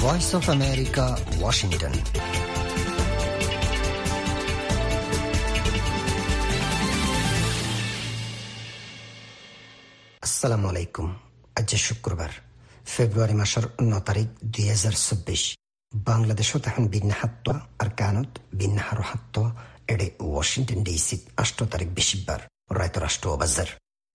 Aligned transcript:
Voice 0.00 0.30
of 0.38 0.44
America 0.56 1.04
Washington 1.38 1.94
আসসালামু 10.22 10.66
আলাইকুম 10.72 11.06
আজ 11.56 11.70
শুক্রবার 11.86 12.30
ফেব্রুৱাৰী 12.92 13.34
মাসৰ 13.40 13.64
ন 13.82 13.92
তাৰিখ 14.08 14.28
দুই 14.52 14.66
হাজাৰ 14.72 14.94
চৌব্বিছ 14.98 15.42
বাংলাদেশত 15.92 16.62
এখন 16.70 16.84
বিন্যাহাত্ব 16.94 17.46
আর 17.80 17.88
কানত 18.00 18.30
বিন্যাহার 18.60 19.00
হাত্ব 19.10 19.36
এডে 19.92 20.06
ওয়াশিংটন 20.24 20.80
ডিসিত 20.86 21.22
আষ্ট 21.42 21.58
তারিখ 21.72 21.88
বেশিবার 21.98 22.40
রায়ত 22.76 22.96
রাষ্ট্র 22.98 23.26
বাজার 23.42 23.68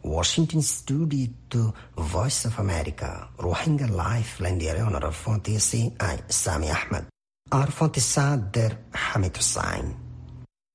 Washington 0.06 0.62
Studio 0.62 1.28
to 1.50 1.74
Voice 1.98 2.46
of 2.46 2.60
America, 2.60 3.28
Rohingya 3.40 3.90
life 3.90 4.40
Lifeline 4.40 4.60
Leonora 4.60 5.12
Fontisi, 5.12 5.92
I, 6.00 6.20
Sami 6.30 6.70
Ahmed. 6.70 7.08
Ar 7.52 7.68
Fontisa 7.72 8.38
der 8.38 8.78
Hamid 8.94 9.36
Hussain. 9.38 9.96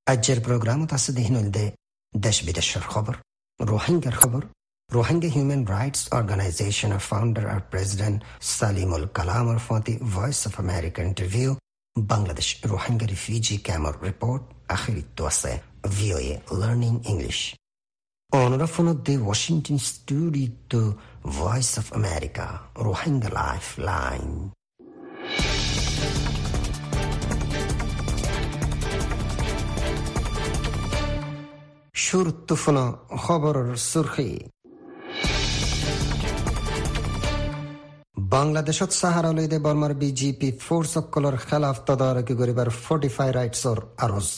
أجر 0.09 0.39
برنامج 0.39 0.87
تصديهن 0.87 1.37
الدي 1.37 1.73
دش 2.15 2.43
بدش 2.43 2.77
الخبر 2.77 3.21
Rohingya 3.63 4.07
الخبر 4.07 4.47
Rohingya 4.93 5.31
Human 5.31 5.65
Rights 5.65 6.09
Organization 6.13 6.99
founder 6.99 7.47
and 7.47 7.71
president 7.71 8.23
Salimul 8.41 9.07
Kalam 9.13 9.61
for 9.61 9.81
the 9.81 9.99
Voice 10.03 10.47
of 10.47 10.59
America 10.59 11.03
interview 11.03 11.55
Bangladesh 11.99 12.61
Rohingya 12.63 13.09
Refugee 13.09 13.59
Camera 13.59 13.97
Report 14.03 14.43
آخر 14.71 14.93
التوسع 14.93 15.59
VOA 15.87 16.41
Learning 16.51 17.05
English 17.05 17.60
On 18.33 18.53
of 18.61 19.05
the 19.05 19.17
Washington 19.19 19.79
studio 19.79 20.49
to 20.69 20.97
Voice 21.25 21.79
of 21.79 21.91
America, 21.93 22.61
Rohingya 22.77 23.31
Lifeline 23.33 24.53
সুরখি 33.91 34.31
বাংলাদেশত 38.35 38.91
সাহারালৈদে 39.01 39.59
বর্মার 39.67 39.93
BGP 40.03 40.49
force 40.65 40.93
সকলৰ 40.95 41.35
খেলাফ 41.49 41.77
তদাৰকী 41.89 42.35
কৰিবাৰ 42.41 42.69
ফৰ্টিফাই 42.85 43.31
ৰাইটছৰ 43.39 43.79
আৰজ 44.07 44.29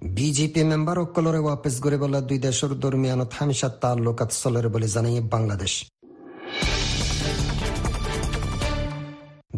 BJP 0.00 0.62
member 0.64 0.98
সকলৰে 1.00 1.40
ৱাপেছ 1.46 1.74
কৰিবলৈ 1.84 2.20
দুই 2.28 2.38
দেশৰ 2.44 2.70
দৰমিয়ানত 2.82 3.30
হামেশা 3.38 3.68
তাল্লুকাত 3.82 4.30
চলেৰে 4.42 4.68
বুলি 4.74 4.88
জানাই 4.94 5.20
বাংলাদেশ। 5.34 5.72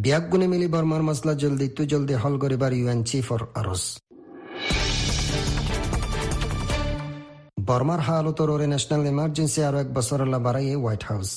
বিয়াক 0.02 0.24
গুণে 0.30 0.46
মিলি 0.52 0.68
বৰ্মাৰ 0.74 1.02
মছলা 1.08 1.34
জলদি 1.42 1.68
তু 1.76 1.82
জলদি 1.92 2.14
হল 2.22 2.34
কৰিবাৰ 2.42 2.72
ইউ 2.78 2.86
এন 2.94 3.00
চিফৰ 3.10 3.40
আৰজ 3.60 3.82
বর্মার 7.68 8.00
হালতর 8.06 8.48
ওরে 8.54 8.66
ন্যাশনাল 8.72 9.02
ইমার্জেন্সি 9.14 9.60
আরও 9.68 9.78
এক 9.84 9.88
বছর 9.96 10.18
বাড়াইয়ে 10.46 10.74
হোয়াইট 10.76 11.02
হাউস। 11.08 11.30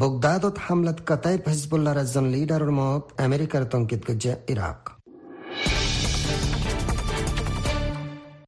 বগদাদত 0.00 0.56
হামলাত 0.66 0.98
কাতাইব 1.08 1.42
হিজবুল্লাহর 1.52 1.98
একজন 2.04 2.24
লিডারের 2.34 2.72
মত 2.80 3.04
আমেরিকার 3.26 3.62
তঙ্কিত 3.72 4.00
করছে 4.08 4.32
ইরাক। 4.54 4.80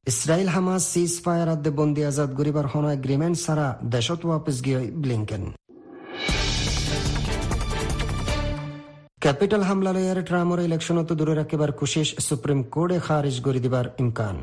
ইসরায়েল 0.09 0.49
হামাস 0.55 0.83
সিজ 0.91 1.13
ফায়ার 1.23 1.49
আদে 1.55 1.71
বন্দি 1.79 2.01
আজাদ 2.09 2.31
গরিবার 2.39 2.65
হন 2.71 2.85
এগ্রিমেন্ট 2.97 3.35
ছাড়া 3.45 3.67
দেশত 3.95 4.21
ওয়াপস 4.27 4.57
গিয়ে 4.65 4.81
ব্লিংকেন। 5.03 5.43
ক্যাপিটাল 9.23 9.63
হামলা 9.69 9.91
লয়ার 9.95 10.19
ট্রামর 10.29 10.59
ইলেকশনত 10.67 11.09
দূরে 11.19 11.33
রাখিবার 11.41 11.71
কোশিশ 11.79 12.09
সুপ্রিম 12.27 12.59
কোর্টে 12.73 12.97
খারিজ 13.07 13.37
করে 13.45 13.59
দিবার 13.65 13.85
ইমকান। 14.01 14.35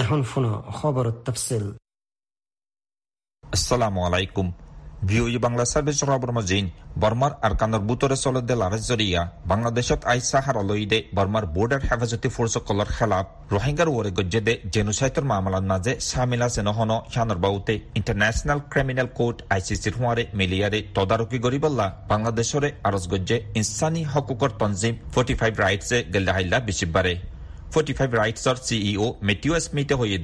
এখন 0.00 0.20
শুনো 0.30 0.52
খবর 0.78 1.06
তফসিল। 1.26 1.66
আসসালামু 3.44 4.00
আলাইকুম। 4.08 4.46
ভিওই 5.08 5.36
বাংলা 5.38 5.64
সার্ভিস 5.64 5.98
রবর 6.04 6.30
মজিন 6.32 6.64
বর্মার 7.02 7.32
আরকানর 7.42 7.82
বুতরে 7.88 8.16
চলদে 8.24 8.54
লারেজ 8.56 8.82
জরিয়া। 8.88 9.22
বাংলাদেশত 9.46 10.00
আই 10.04 10.20
সাহার 10.30 10.56
অলইদে 10.62 10.98
বর্মার 11.14 11.44
বর্ডার 11.46 11.80
হেফাজতি 11.88 12.28
ফোর্স 12.28 12.54
কলর 12.58 12.88
খেলাফ 12.96 13.26
রোহিঙ্গার 13.52 13.88
ওরে 13.88 14.10
গজ্জেদে 14.18 14.54
জেনুসাইতর 14.74 15.24
মামলার 15.24 15.64
নাজে 15.72 15.92
সামিলা 16.00 16.48
সেনহন 16.48 16.90
শানর 17.14 17.38
বাউতে 17.44 17.74
ইন্টারন্যাশনাল 17.94 18.58
ক্রিমিনাল 18.72 19.08
কোর্ট 19.18 19.36
আইসিসির 19.54 19.94
হুয়ারে 19.98 20.22
মিলিয়ারে 20.34 20.78
তদারকি 20.94 21.38
গরিবল্লা 21.38 21.86
বাংলাদেশরে 22.08 22.68
আরজ 22.88 23.04
গজ্জে 23.12 23.36
ইনসানি 23.54 24.02
হকুকর 24.12 24.50
তনজিম 24.60 24.94
ফোর্টি 25.12 25.34
ফাইভ 25.40 25.52
রাইটসে 25.64 25.98
গেল্লাহাইল্লা 26.14 26.58
বিশিববারে 26.68 27.14
ফৰ্টি 27.72 27.92
ফাইভ 27.98 28.10
ৰাইটছৰ 28.20 28.56
চিইঅ 28.66 29.02
মেটিঅ 29.28 29.52
স্মিথে 29.66 29.94
হৈয়ে 30.00 30.18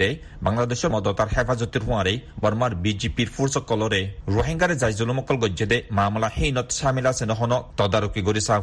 বাংলাদেশৰ 0.47 0.91
মদতাৰ 0.95 1.29
হেফাজতিৰ 1.35 1.83
হোৱাৰে 1.89 2.15
বৰ্মাৰ 2.43 2.73
বিজেপিৰ 2.85 3.29
ফোৰ্সকলৰে 3.37 4.01
ৰোহিংগাৰে 4.37 4.75
যাই 4.83 4.93
জুলুমকল 5.01 5.37
গজ্জেদে 5.43 5.79
মামলা 5.99 6.29
সেইনত 6.37 6.67
চামিল 6.79 7.07
আছে 7.13 7.25
নহনক 7.33 7.63
তদাৰকী 7.79 8.21
কৰি 8.29 8.41
চাহ 8.47 8.59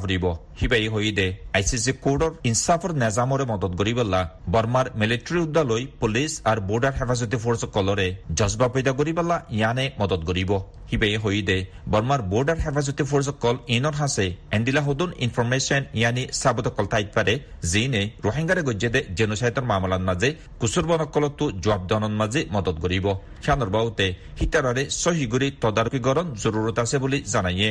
হৈয়ে 0.93 1.27
আই 1.53 1.63
চি 1.69 1.77
চি 1.83 1.91
কোৰ্টৰ 2.03 2.31
ইনচাফৰ 2.49 2.91
নেজামৰে 3.03 3.45
মদত 3.51 3.73
কৰিবলা 3.79 4.21
বৰ্মাৰ 4.53 4.85
মিলিটাৰী 5.01 5.39
উদ্যালৈ 5.45 5.83
পুলিচ 6.01 6.31
আৰু 6.49 6.61
বৰ্ডাৰ 6.69 6.93
হেফাজতি 6.99 7.37
ফোৰ্সকলৰে 7.43 8.07
জজবা 8.37 8.67
পৈদা 8.73 8.91
কৰিবলা 8.99 9.35
ইয়ানে 9.51 9.85
মদত 10.01 10.21
কৰিব 10.29 10.51
হিবে 10.93 11.09
হইদে 11.23 11.57
বর্মার 11.91 12.21
বর্ডার 12.31 12.57
হেফাজতি 12.63 13.03
ফোর্সকল 13.09 13.55
ইনর 13.75 13.95
হাসে 14.01 14.25
এন্ডিলা 14.55 14.81
হদুন 14.87 15.09
ইনফরমেশন 15.25 15.81
ইয়ানি 15.99 16.23
সাবতকল 16.41 16.85
তাইতপারে 16.93 17.33
জিনে 17.71 18.01
রোহিঙ্গারে 18.25 18.61
গজ্জেদে 18.67 18.99
জেনোসাইটর 19.17 19.65
মামলার 19.71 20.03
মাঝে 20.09 20.29
কুসুর 20.59 20.85
বনকলতো 20.89 21.45
জবাব 21.63 21.81
দনন 21.89 22.13
মাঝে 22.21 22.41
মদত 22.55 22.77
করিব 22.83 23.05
খানর 23.43 23.69
বাউতে 23.75 24.05
হিতারারে 24.39 24.83
সহিগুরি 25.01 25.47
তদারকি 25.61 25.99
গরণ 26.07 26.27
জরুরত 26.43 26.77
আছে 26.83 26.97
বলে 27.03 27.17
জানাইয়ে। 27.33 27.69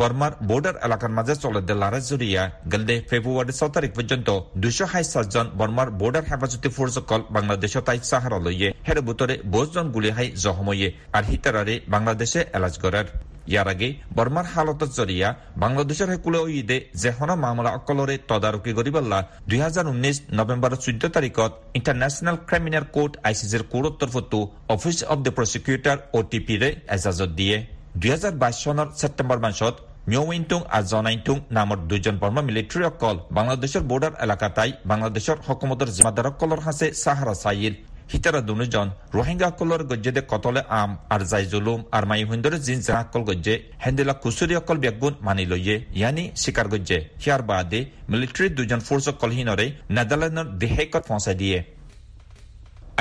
বর্মার 0.00 0.32
বর্ডার 0.50 0.76
এলাকার 0.86 1.12
মাঝে 1.18 1.34
চলতে 1.44 1.72
লারা 1.82 2.00
জড়িয়া 2.08 2.42
গেলে 2.72 2.94
ফেব্রুয়ারি 3.10 3.52
ছ 3.58 3.60
তারিখ 3.74 3.90
পর্যন্ত 3.98 4.28
দুশো 4.62 4.84
হাই 4.92 5.04
সাতজন 5.12 5.46
বর্মার 5.58 5.88
বর্ডার 6.00 6.24
হেফাজতি 6.30 6.68
ফোর্সকল 6.76 7.20
বাংলাদেশ 7.36 7.72
তাই 7.86 7.98
সাহারা 8.10 8.38
লইয়ে 8.46 8.68
হের 8.86 8.98
বুতরে 9.06 9.34
জন 9.74 9.86
গুলি 9.94 10.10
হাই 10.16 10.28
জহমইয়ে 10.44 10.88
আর 11.16 11.24
হিতারারে 11.30 11.74
বাংলাদেশে 11.94 12.40
এলাজ 12.56 12.74
করার। 12.84 13.06
ইয়ার 13.52 13.68
আগে 13.74 13.88
বর্মার 14.16 14.46
হালতত 14.52 14.90
জরিয়া 14.98 15.28
বাংলাদেশের 15.62 16.08
হেকুলে 16.12 16.40
ঈদে 16.60 16.78
জেহনা 17.02 17.34
মামলা 17.44 17.70
অকলরে 17.78 18.14
তদারকি 18.30 18.72
করিবল্লা 18.78 19.18
দুই 19.48 19.60
হাজার 19.66 19.86
উনিশ 19.92 20.16
নভেম্বর 20.38 20.72
চৈধ্য 20.84 21.04
তারিখত 21.16 21.52
ইন্টারন্যাশনাল 21.78 22.36
ক্রিমিনাল 22.48 22.86
কোর্ট 22.96 23.12
আইসিসির 23.28 23.64
কোর্টৰ 23.72 24.10
ফটো 24.14 24.40
অফিস 24.74 24.98
অব 25.12 25.18
দ্য 25.26 25.32
প্রসিকিউটর 25.36 25.96
ও 26.16 26.18
টি 26.30 26.38
ৰে 26.60 26.68
এজাজত 26.96 27.30
দিয়ে। 27.40 27.56
দুই 28.00 28.10
হাজাৰ 28.14 28.34
বাইশ 28.42 28.56
চনৰ 28.64 28.88
ছেপ্টেম্বৰ 29.00 29.38
মাসত 29.44 29.74
মিয়উইনটুং 30.10 30.60
আৰু 30.76 30.86
জনাইনটুং 30.92 31.36
নামৰ 31.56 31.78
দুজন 31.90 32.16
বৰ্মা 32.22 32.42
মিলিটাৰীসকল 32.48 33.16
বাংলাদেশৰ 33.36 33.84
বৰ্ডাৰ 33.90 34.14
এলেকাতাই 34.24 34.70
বাংলাদেশৰ 34.90 35.38
হকুমতৰ 35.46 35.88
জিম্মাদাৰসকলৰ 35.96 36.60
হাঁচে 36.66 36.86
চাহাৰা 37.02 37.34
চাইল 37.44 37.74
হিতাৰা 38.12 38.40
দুজন 38.48 38.88
ৰোহিঙ্গাসকলৰ 39.16 39.82
গজ্জেদে 39.90 40.22
কতলে 40.32 40.62
আম 40.80 40.90
আর 41.14 41.22
যাই 41.30 41.44
জুলুম 41.52 41.80
আর 41.96 42.04
মাই 42.10 42.22
হুন্দরে 42.30 42.58
জিন 42.66 42.78
জাহাকল 42.86 43.22
গজ্জে 43.28 43.54
হেন্দিলা 43.84 44.14
অকল 44.60 44.76
বেগুন 44.84 45.14
মানি 45.26 45.44
লইয়ে 45.52 45.76
ইয়ানি 45.98 46.24
শিকার 46.42 46.66
গজ্জে। 46.72 46.98
হিয়ার 47.22 47.42
বাদে 47.50 47.80
মিলিটারি 48.10 48.48
দুজন 48.58 48.80
অকল 49.12 49.30
হিনরে 49.36 49.66
নেদারল্যান্ডর 49.96 50.46
দেহেকত 50.60 51.02
পৌঁছাই 51.08 51.36
দিয়ে। 51.42 51.58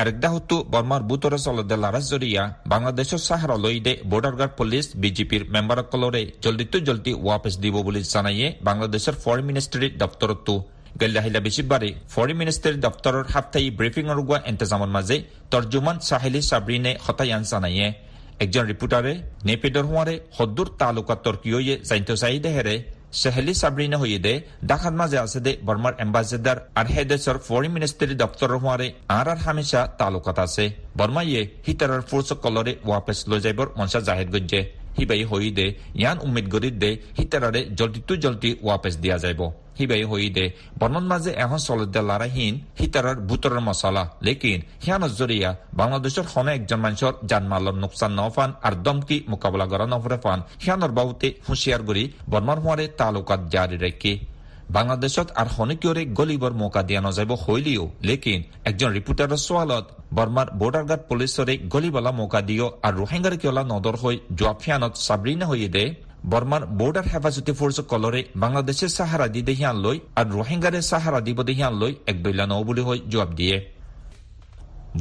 আরেকদা 0.02 0.30
হতো 0.30 0.56
বর্মার 0.74 1.04
বুতরে 1.10 1.38
চলদে 1.46 1.76
লারাজ 1.84 2.06
জরিয়া 2.12 2.44
বাংলাদেশের 2.66 3.22
সাহারা 3.28 3.56
লইদে 3.58 3.94
বর্ডার 4.12 4.36
গার্ড 4.40 4.54
পুলিশ 4.60 4.86
বিজেপির 4.96 5.44
মেম্বার 5.50 5.80
কলরে 5.84 6.22
জলদি 6.42 7.14
ওয়াপস 7.24 7.54
দিব 7.64 7.76
বলে 7.82 8.02
জানাইয়ে 8.14 8.48
বাংলাদেশের 8.68 9.16
ফরেন 9.24 9.46
মিনিস্ট্রির 9.46 9.98
দপ্তরতো 9.98 10.54
গেল্লাহিলা 11.00 11.40
বেশিবারে 11.40 11.90
ফরেন 12.10 12.38
মিনিস্ট্রির 12.38 12.80
দপ্তরের 12.80 13.26
সাপ্তাহিক 13.34 13.72
ব্রিফিং 13.78 14.06
রুগুয়া 14.18 14.40
এন্তেজামর 14.46 14.88
মাঝে 14.88 15.18
তর্জুমান 15.52 15.98
সাহেলি 16.00 16.42
সাবরিনে 16.42 16.92
হতায়ান 17.06 17.44
জানাইয়ে। 17.52 17.88
একজন 18.44 18.64
রিপোর্টারে 18.66 19.14
নেপেডর 19.46 19.86
হওয়ারে 19.90 20.16
হদ্দুর 20.38 20.68
তালুকা 20.80 21.16
তর্কিয়ে 21.16 21.74
জাইন্ত 21.90 22.10
চাহিদা 22.22 22.50
হেরে 22.50 22.76
সেহেলি 23.22 23.54
সাবরিনা 23.62 23.98
হইয়ে 23.98 24.20
ডাকাত 24.66 24.94
মাঝে 25.02 25.18
আছে 25.20 25.40
দে 25.46 25.52
বর্মার 25.68 25.94
এম্বাসেডার 26.00 26.58
আর 26.76 26.86
হেদেশর 26.94 27.38
ফরেন 27.48 27.72
মিনিস্ট্রি 27.76 28.16
দপ্তর 28.16 28.50
হওয়ারে 28.56 28.88
আর 29.10 29.28
আর 29.34 29.40
হামেশা 29.46 29.82
তালুকাত 30.00 30.38
আছে 30.46 30.64
বর্মা 30.98 31.22
ইয়ে 31.26 31.42
হিতারার 31.68 32.04
ফোর্স 32.10 32.30
কলরে 32.44 32.74
ওয়াপেস 32.88 33.20
লৈ 33.30 33.40
যাইবর 33.46 33.68
মনসা 33.78 34.00
জাহেদ 34.08 34.30
গজ্জে 34.36 34.62
হিবাই 34.98 35.24
হই 35.24 35.50
দে 35.58 35.68
ইয়ান 36.00 36.18
উম্মিদ 36.26 36.48
গরিদ 36.54 36.76
দে 36.84 36.92
হিতারারে 37.18 37.62
জলদি 37.78 38.00
তু 38.08 38.14
জলদি 38.24 38.50
ওয়াপেস 38.64 38.96
দিয়া 39.04 39.18
যাইব 39.24 39.42
হিবাই 39.78 40.04
হৈদে 40.12 40.46
বৰ্ণন 40.80 41.06
মাজে 41.12 41.32
এখন 41.44 41.60
চলতে 41.68 42.02
লাৰাহীন 42.10 42.54
হিতাৰৰ 42.80 43.18
বুটৰৰ 43.30 43.60
মছলা 43.68 44.04
লেকিন 44.26 44.60
সিয়া 44.84 44.98
নজৰীয়া 45.04 45.50
বাংলাদেশৰ 45.82 46.26
সনে 46.34 46.52
একজন 46.60 46.80
মানুহৰ 46.86 47.14
যান 47.30 47.44
মালৰ 47.52 47.76
নোকচান 47.84 48.12
নফান 48.20 48.50
আৰু 48.68 48.78
দমকি 48.86 49.18
মোকাবিলা 49.32 49.66
কৰা 49.72 49.86
নফৰে 49.94 50.18
ফান 50.24 50.40
সিয়ানৰ 50.64 50.92
বাবুতে 50.98 51.28
হুঁচিয়াৰ 51.48 51.82
গুৰি 51.88 52.04
বৰ্মাৰ 52.32 52.58
হোৱাৰে 52.64 52.86
তালুকাত 53.00 53.42
জাৰি 53.54 53.78
ৰাখি 53.86 54.14
বাংলাদেশত 54.70 55.28
আৰু 55.42 55.50
শনিকিয়ৰে 55.58 56.04
গলিবৰ 56.20 56.54
মৌকা 56.62 56.82
দিয়া 56.90 57.02
নাযাব 57.02 57.32
শৈলীও 57.46 57.84
লেকিন 58.08 58.40
একজন 58.70 58.90
ৰিপৰ্টাৰৰ 58.98 59.42
চোৱালত 59.48 59.86
বৰ্মাৰ 60.18 60.48
বৰ্ডাৰ 60.62 60.86
গাৰ্ড 60.90 61.04
পুলিচৰে 61.10 61.54
গলিবালা 61.74 62.12
মৌকা 62.20 62.42
দিয় 62.50 62.66
আৰু 62.88 62.96
ৰোহিংগাৰ 63.02 63.36
কিয়লা 63.42 63.64
নদৰ 63.74 63.96
হৈ 64.04 64.16
যোৱা 64.40 64.54
ফিয়ানত 64.62 64.94
চাবৰিনা 65.06 65.46
হৈয়ে 65.52 65.70
দে 65.76 65.86
বর্মার 66.32 66.64
বর্ডার 66.80 67.06
হেফাজতি 67.14 67.54
ফোর্স 67.54 67.78
কলরে 67.92 68.22
বাংলাদেশের 68.36 68.92
সাহারা 68.98 69.28
দি 69.28 69.42
দেহিয়ান 69.42 69.78
লৈ 69.86 69.98
আর 70.16 70.26
রোহিঙ্গারে 70.38 70.80
সাহারা 70.82 71.20
দিব 71.28 71.40
দেহিয়ান 71.44 71.74
লৈ 71.82 71.92
এক 72.12 72.18
দৈলা 72.24 72.46
নৌ 72.46 72.62
বুলি 72.64 72.82
হৈ 72.88 73.00
জবাব 73.12 73.32
দিয়ে। 73.40 73.58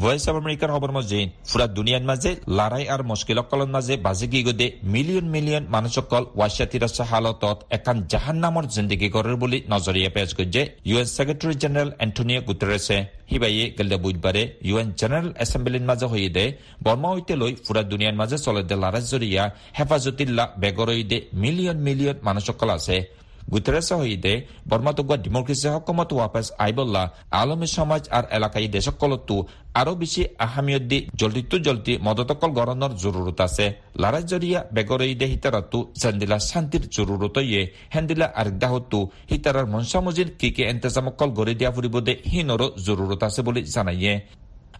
ভয়েস 0.02 0.24
অব 0.28 0.36
আমেরিকার 0.42 0.70
খবর 0.74 0.90
মজে, 0.96 1.20
ফুরা 1.48 1.66
দুনিয়ার 1.76 2.04
মাঝে 2.10 2.30
লড়াই 2.58 2.84
আর 2.94 3.00
মুশকিল 3.10 3.38
অকলন 3.42 3.70
মাঝে 3.76 3.94
বাজে 4.06 4.26
গি 4.32 4.40
গদে 4.46 4.66
মিলিয়ন 4.94 5.26
মিলিয়ন 5.34 5.64
মানুষ 5.74 5.94
অকল 6.02 6.24
ওয়াশা 6.36 6.66
তিরাশা 6.72 7.04
হালতত 7.10 7.58
একান 7.76 7.98
জাহান 8.12 8.36
নামর 8.44 8.64
জিন্দগি 8.74 9.08
করার 9.14 9.36
বলে 9.42 9.58
নজরিয়া 9.72 10.10
পেশ 10.16 10.30
করছে 10.38 10.62
ইউএন 10.88 11.08
সেক্রেটারি 11.16 11.54
জেনারেল 11.62 11.90
এন্টনিও 12.04 12.40
গুতেরেসে 12.48 12.98
হিবাইয়ে 13.30 13.64
গেলে 13.76 13.96
বুধবারে 14.04 14.42
ইউএন 14.68 14.88
জেনারেল 15.00 15.30
এসেম্বলির 15.44 15.84
মাঝে 15.90 16.06
হয়ে 16.12 16.28
দে 16.36 16.44
বর্মা 16.84 17.08
হইতে 17.14 17.34
লই 17.40 17.52
ফুরা 17.64 17.82
দুনিয়ার 17.92 18.16
মাঝে 18.20 18.36
চলে 18.44 18.62
দে 18.68 18.74
লড়াই 18.82 19.04
জরিয়া 19.12 19.42
হেফাজতিল্লা 19.78 20.44
বেগরই 20.62 21.02
দে 21.10 21.18
মিলিয়ন 21.42 21.78
মিলিয়ন 21.86 22.16
মানুষ 22.28 22.44
অকল 22.52 22.70
আছে। 22.78 22.96
গুতেরেসা 23.52 23.94
হইতে 24.02 24.32
বর্মাতগুয়া 24.70 25.18
ডেমোক্রেসি 25.24 25.68
হকমত 25.74 26.10
ওয়াপাস 26.16 26.46
আইবল্লা 26.64 27.02
আলমী 27.40 27.68
সমাজ 27.76 28.02
আর 28.16 28.24
এলাকায় 28.36 28.68
দেশকলতো 28.76 29.36
আরও 29.80 29.92
বেশি 30.02 30.22
আহামিয়ত 30.46 30.84
দি 30.90 30.98
জলদিতো 31.20 31.56
জলদি 31.66 31.92
মদতকল 32.06 32.50
গড়ানোর 32.58 32.92
জরুরত 33.02 33.38
আছে। 33.46 33.66
লড়াই 34.02 34.24
জরিয়া 34.32 34.60
বেগরই 34.74 35.14
দে 35.20 35.26
হিতারাতু 35.32 35.78
জান্দিলা 36.02 36.38
শান্তির 36.50 36.84
জরুরত 36.96 37.36
ইয়ে 37.50 37.62
হেন্দিলা 37.94 38.26
আরেকদা 38.40 38.68
হতো 38.74 38.98
হিতারার 39.30 39.66
মনসামজির 39.72 40.28
কি 40.40 40.48
কি 40.54 40.62
এন্তেজামকল 40.72 41.28
গড়ে 41.38 41.54
দিয়া 41.58 41.70
ফুরিব 41.74 41.96
দে 42.06 42.14
হিনরও 42.30 42.66
জরুরত 42.86 43.22
আছে 43.28 43.40
বলে 43.46 43.60
জানাইয়ে। 43.74 44.14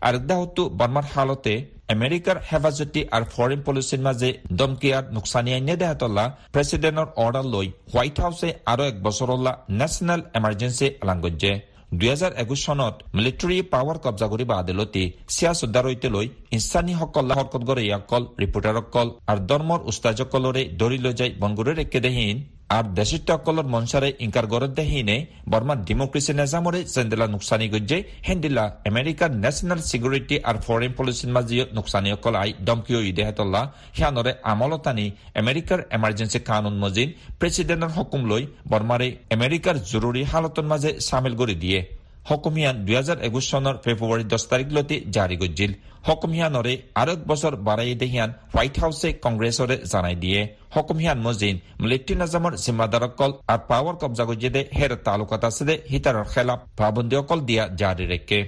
আরেকদা 0.06 0.35
হতো 0.41 0.62
বর্মার 0.81 1.06
হালতে 1.14 1.55
আমেরিকাৰ 1.94 2.37
হেফাজতি 2.49 3.00
আৰু 3.17 3.25
ফৰেইন 3.35 3.61
পলিচিৰ 3.67 4.00
মাজে 4.06 4.31
দমকিয়াৰ 4.61 5.05
নোকচানিয়াই 5.14 5.62
নেদেহাতলা 5.69 6.25
প্ৰেচিডেণ্টৰ 6.55 7.08
অৰ্ডাৰ 7.25 7.46
লৈ 7.55 7.67
হোৱাইট 7.93 8.17
হাউছে 8.25 8.49
আৰু 8.73 8.82
এক 8.91 8.96
বছৰলা 9.06 9.52
নেশ্যনেল 9.81 10.20
এমাৰ্জেঞ্চি 10.38 10.87
এলান 11.02 11.19
কৰিছে। 11.25 11.52
দুহেজাৰ 12.00 12.32
একৈশ 12.43 12.61
চনত 12.67 12.94
মিলিটাৰী 13.17 13.56
পাৱাৰ 13.73 13.99
কব্জা 14.05 14.26
কৰিব 14.32 14.50
আদালতে 14.62 15.02
চিয়া 15.35 15.52
চুদ্দাৰৈতে 15.61 16.08
লৈ 16.14 16.26
ইনচানীসকল 16.56 17.25
হৰকত 17.38 17.62
গৰীয়াসকল 17.70 18.23
ৰিপৰ্টাৰসকল 18.43 19.06
আৰু 19.31 19.41
ধৰ্মৰ 19.50 19.81
উস্তাজসকলৰে 19.91 20.62
ধৰি 20.81 20.99
লৈ 21.05 21.14
যায় 21.20 21.32
বনগুৰিৰ 21.43 21.79
একেদেহীন 21.85 22.37
আর 22.76 22.84
দেশিত্যকলর 23.00 23.66
মনসারে 23.74 24.08
ইনকার 24.24 24.46
গরদ 24.52 24.72
দেহিনে 24.78 25.16
বর্মার 25.52 25.78
ডেমোক্রেসি 25.88 26.32
নেজামরে 26.40 26.80
জেন্দেলা 26.94 27.26
নুকসানি 27.34 27.66
গজ্জে 27.74 27.98
হেন্দিলা 28.28 28.64
আমেরিকার 28.90 29.30
ন্যাশনাল 29.42 29.80
সিকিউরিটি 29.90 30.36
আর 30.48 30.56
ফরেন 30.64 30.92
পলিসির 30.98 31.30
মাঝিও 31.36 31.64
নুকসানি 31.76 32.10
অকল 32.16 32.34
আই 32.42 32.50
দমকিও 32.66 33.00
ইদেহাতল্লা। 33.10 33.62
হিয়ানরে 33.96 34.32
আমলতানি 34.52 35.06
আমেরিকার 35.42 35.80
এমার্জেন্সি 35.96 36.38
কানুন 36.48 36.74
মজিন 36.82 37.08
প্রেসিডেন্টর 37.40 37.90
হকুম 37.96 38.22
লৈ 38.30 38.42
বর্মারে 38.70 39.08
আমেরিকার 39.36 39.76
জরুরি 39.92 40.22
হালতর 40.30 40.66
মাঝে 40.72 40.90
সামিল 41.08 41.34
করে 41.40 41.54
দিয়ে। 41.64 41.80
হকমীয়া 42.28 42.70
দুহেজাৰ 42.86 43.18
একৈশ 43.28 43.46
চনৰ 43.52 43.74
ফেব্ৰুৱাৰী 43.84 44.24
দহ 44.32 44.42
তাৰিখলৈ 44.50 44.96
জাৰি 45.16 45.36
কৰিছিল। 45.42 45.70
হকমিয়ানৰে 46.08 46.74
আৰত 47.02 47.20
বছৰ 47.30 47.54
বাৰাই 47.66 47.94
দেহিয়ান 48.02 48.30
হোৱাইট 48.52 48.74
হাউছে 48.82 49.08
কংগ্ৰেছৰে 49.24 49.76
জনাই 49.92 50.16
দিয়ে। 50.24 50.40
হকমিয়ান 50.74 51.18
মজিন 51.26 51.54
মিলিট্ৰী 51.82 52.14
নাজামৰ 52.22 52.52
জিম্মাদাৰ 52.64 53.04
অকল 53.08 53.30
আৰু 53.52 53.62
পাৱাৰ 53.70 53.96
কব্জা 54.02 54.24
কৰি 54.28 54.48
দে 54.54 54.62
হেৰ 54.78 54.92
তালুকাত 55.06 55.42
আছে 55.48 55.64
দে 55.68 55.74
হিতাৰৰ 55.92 56.26
খেলা 56.32 56.54
পাবন্দী 56.78 57.16
অকল 57.22 57.38
দিয়া 57.48 57.64
জাৰি 57.80 58.04
ৰাখে। 58.12 58.40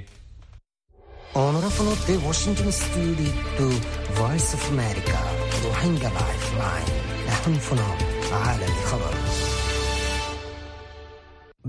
অনুৰাফনতে 1.44 2.12
ৱাশ্বিংটন 2.24 2.68
ষ্টুডিঅ' 2.80 3.80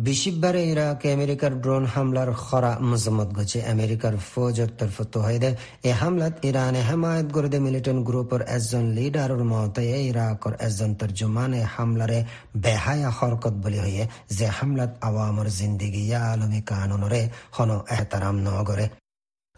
বিশিববারে 0.06 0.62
ইরাকে, 0.64 1.14
আমেরিকার 1.14 1.54
ড্রোন 1.62 1.86
হামলার 1.86 2.34
খরা 2.34 2.72
মজম্মত 2.80 3.30
গছে। 3.34 3.60
আমেরিকার 3.66 4.14
ফৌজের 4.32 4.70
তরফ 4.78 4.98
তহিদে 5.12 5.52
এ 5.84 5.92
হামলাত 5.92 6.34
ইরানে 6.46 6.82
হেমায়ত 6.90 7.28
গরদে 7.32 7.60
মিলিটেন্ট 7.60 8.02
গ্রুপের 8.06 8.42
একজন 8.48 8.84
লিডারের 8.92 9.44
মতে 9.44 9.84
ইরাকর 10.10 10.54
একজন 10.60 10.96
তর্জমানে 10.96 11.62
হামলারে 11.76 12.20
বেহায়া 12.56 13.10
হরকত 13.12 13.54
বলি 13.54 13.80
হয়ে 13.80 14.04
যে 14.30 14.48
হামলাত 14.48 14.92
আওয়ামর 15.02 15.48
জিন্দিগি 15.50 16.04
আলমী 16.14 16.62
কানুনরে 16.62 17.22
হন 17.58 17.70
এহতারাম 17.90 18.36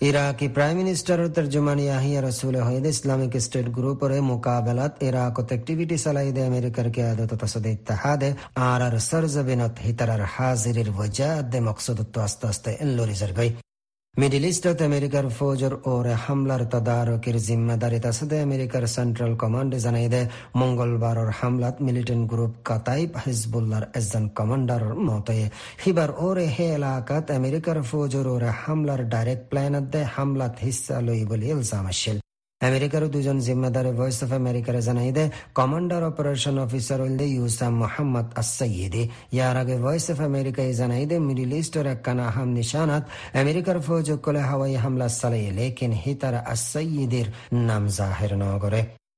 ইরাকি 0.02 0.48
প্রাইম 0.48 0.76
মিনিস্টার 0.78 1.20
তর্জমানি 1.36 1.86
আহিয়া 1.90 2.22
রসুল 2.22 2.56
হইদ 2.68 2.86
ইসলামিক 2.86 3.34
স্টেট 3.40 3.68
গ্রুপের 3.78 4.12
মোকাবেলাত 4.22 4.94
ইরাক 5.04 5.36
অ্যাক্টিভিটি 5.42 5.96
চালাইদে 5.98 6.42
আমেরিকার 6.46 6.88
কিয়াদত 6.96 7.32
তসদ 7.34 7.66
ইত্তেহাদে 7.68 8.30
আর 8.64 8.82
আর 8.88 8.96
সরজবিনত 9.00 9.76
হিতারার 9.86 10.24
হাজিরির 10.34 10.90
দে 11.52 11.60
মকসুদত্ব 11.68 12.16
আস্তে 12.20 12.46
আস্তে 12.48 12.70
এল্লোরিজার 12.82 13.32
গই 13.38 13.50
মিডিল 14.16 14.46
ইস্টত 14.46 14.80
আমেরিকার 14.84 15.26
ফৌজের 15.38 15.74
ওরে 15.90 16.14
হামলার 16.24 16.64
তদারকের 16.74 17.38
জিম্মাদারি 17.48 18.00
তাসদে 18.00 18.38
আমেরিকার 18.48 18.84
সেন্ট্রাল 18.96 19.34
কমান্ড 19.36 19.72
জানাই 19.78 20.08
দে 20.14 20.22
মঙ্গলবারর 20.56 21.30
হামলাত 21.40 21.76
মিলিটেন্ট 21.88 22.24
গ্রুপ 22.32 22.54
কাতাইব 22.68 23.10
হিজবুল্লার 23.24 23.84
একজন 23.94 24.24
কমান্ডার 24.38 24.84
মতে 25.08 25.40
হিবার 25.84 26.10
ওরে 26.22 26.46
হে 26.56 26.66
এলাকাত 26.72 27.26
আমেরিকার 27.32 27.78
ফৌজের 27.90 28.26
ওরে 28.28 28.50
হামলার 28.62 29.02
ডাইরেক্ট 29.10 29.44
প্ল্যানত 29.52 29.86
দে 29.94 30.02
হামলাত 30.16 30.54
হিস্সা 30.66 30.96
লই 31.02 31.22
বলে 31.30 31.46
ইলজাম 31.52 31.86
আসছিল 31.92 32.18
আমেরিকার 32.62 33.04
দুজন 33.08 33.38
জিম্মেদারে 33.40 33.92
ভয়েস 33.92 34.20
অফ 34.26 34.32
আমেরিকারে 34.34 34.82
জানাই 34.88 35.12
দে 35.18 35.26
কমান্ডার 35.54 36.02
অপারেশন 36.04 36.56
অফিসার 36.58 37.00
হইলে 37.02 37.26
ইউসাম 37.30 37.74
মোহাম্মদ 37.82 38.28
আসইদে 38.42 39.04
ইয়ার 39.36 39.56
আগে 39.64 39.76
ভয়েস 39.78 40.06
অফ 40.14 40.20
আমেরিকায় 40.22 40.74
জানাই 40.74 41.04
দে 41.06 41.18
মিডিল 41.28 41.52
ইস্টের 41.54 41.88
একখানা 41.88 42.24
আহাম 42.30 42.50
নিশানাত 42.58 43.04
আমেরিকার 43.34 43.78
ফৌজ 43.88 44.08
কলে 44.26 44.42
হাওয়াই 44.50 44.76
হামলা 44.84 45.08
চালাই 45.12 45.46
লেকিন 45.58 45.92
হিতার 46.04 46.36
আসইদের 46.54 47.28
নাম 47.68 47.84
জাহের 47.98 48.34
গজ্জাত 48.40 49.09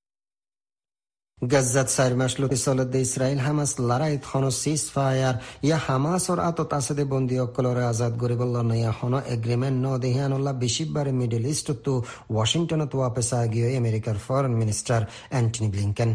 চার 1.41 2.13
মাস 2.15 2.33
লোকে 2.41 2.57
চলতে 2.57 2.97
ইসরায়েল 3.01 3.39
হামাস 3.39 3.71
লড়াইত 3.81 4.23
হন 4.31 4.45
সিজ 4.61 4.83
ফায়ার 4.93 5.35
ইয়া 5.63 5.77
হামাসর 5.85 6.39
আত 6.39 6.59
তাসেদে 6.71 7.03
বন্দি 7.05 7.35
অকলরে 7.39 7.83
আজাদ 7.91 8.13
গরিবল্ল 8.21 8.55
নয়া 8.63 8.91
হন 8.97 9.13
এগ্রিমেন্ট 9.35 9.77
ন 9.79 9.87
দেহিয়ানুল্লাহ 9.97 10.53
বেশিবারে 10.63 11.11
মিডল 11.19 11.43
ইস্ট 11.45 11.67
তো 11.85 11.93
ওয়াশিংটনত 12.31 12.91
ওয়াপেসা 12.95 13.39
গিয়ে 13.53 13.67
আমেরিকার 13.77 14.17
ফরেন 14.25 14.53
মিনিস্টার 14.61 15.01
অ্যান্টনি 15.31 15.67
ব্লিংকেন 15.73 16.09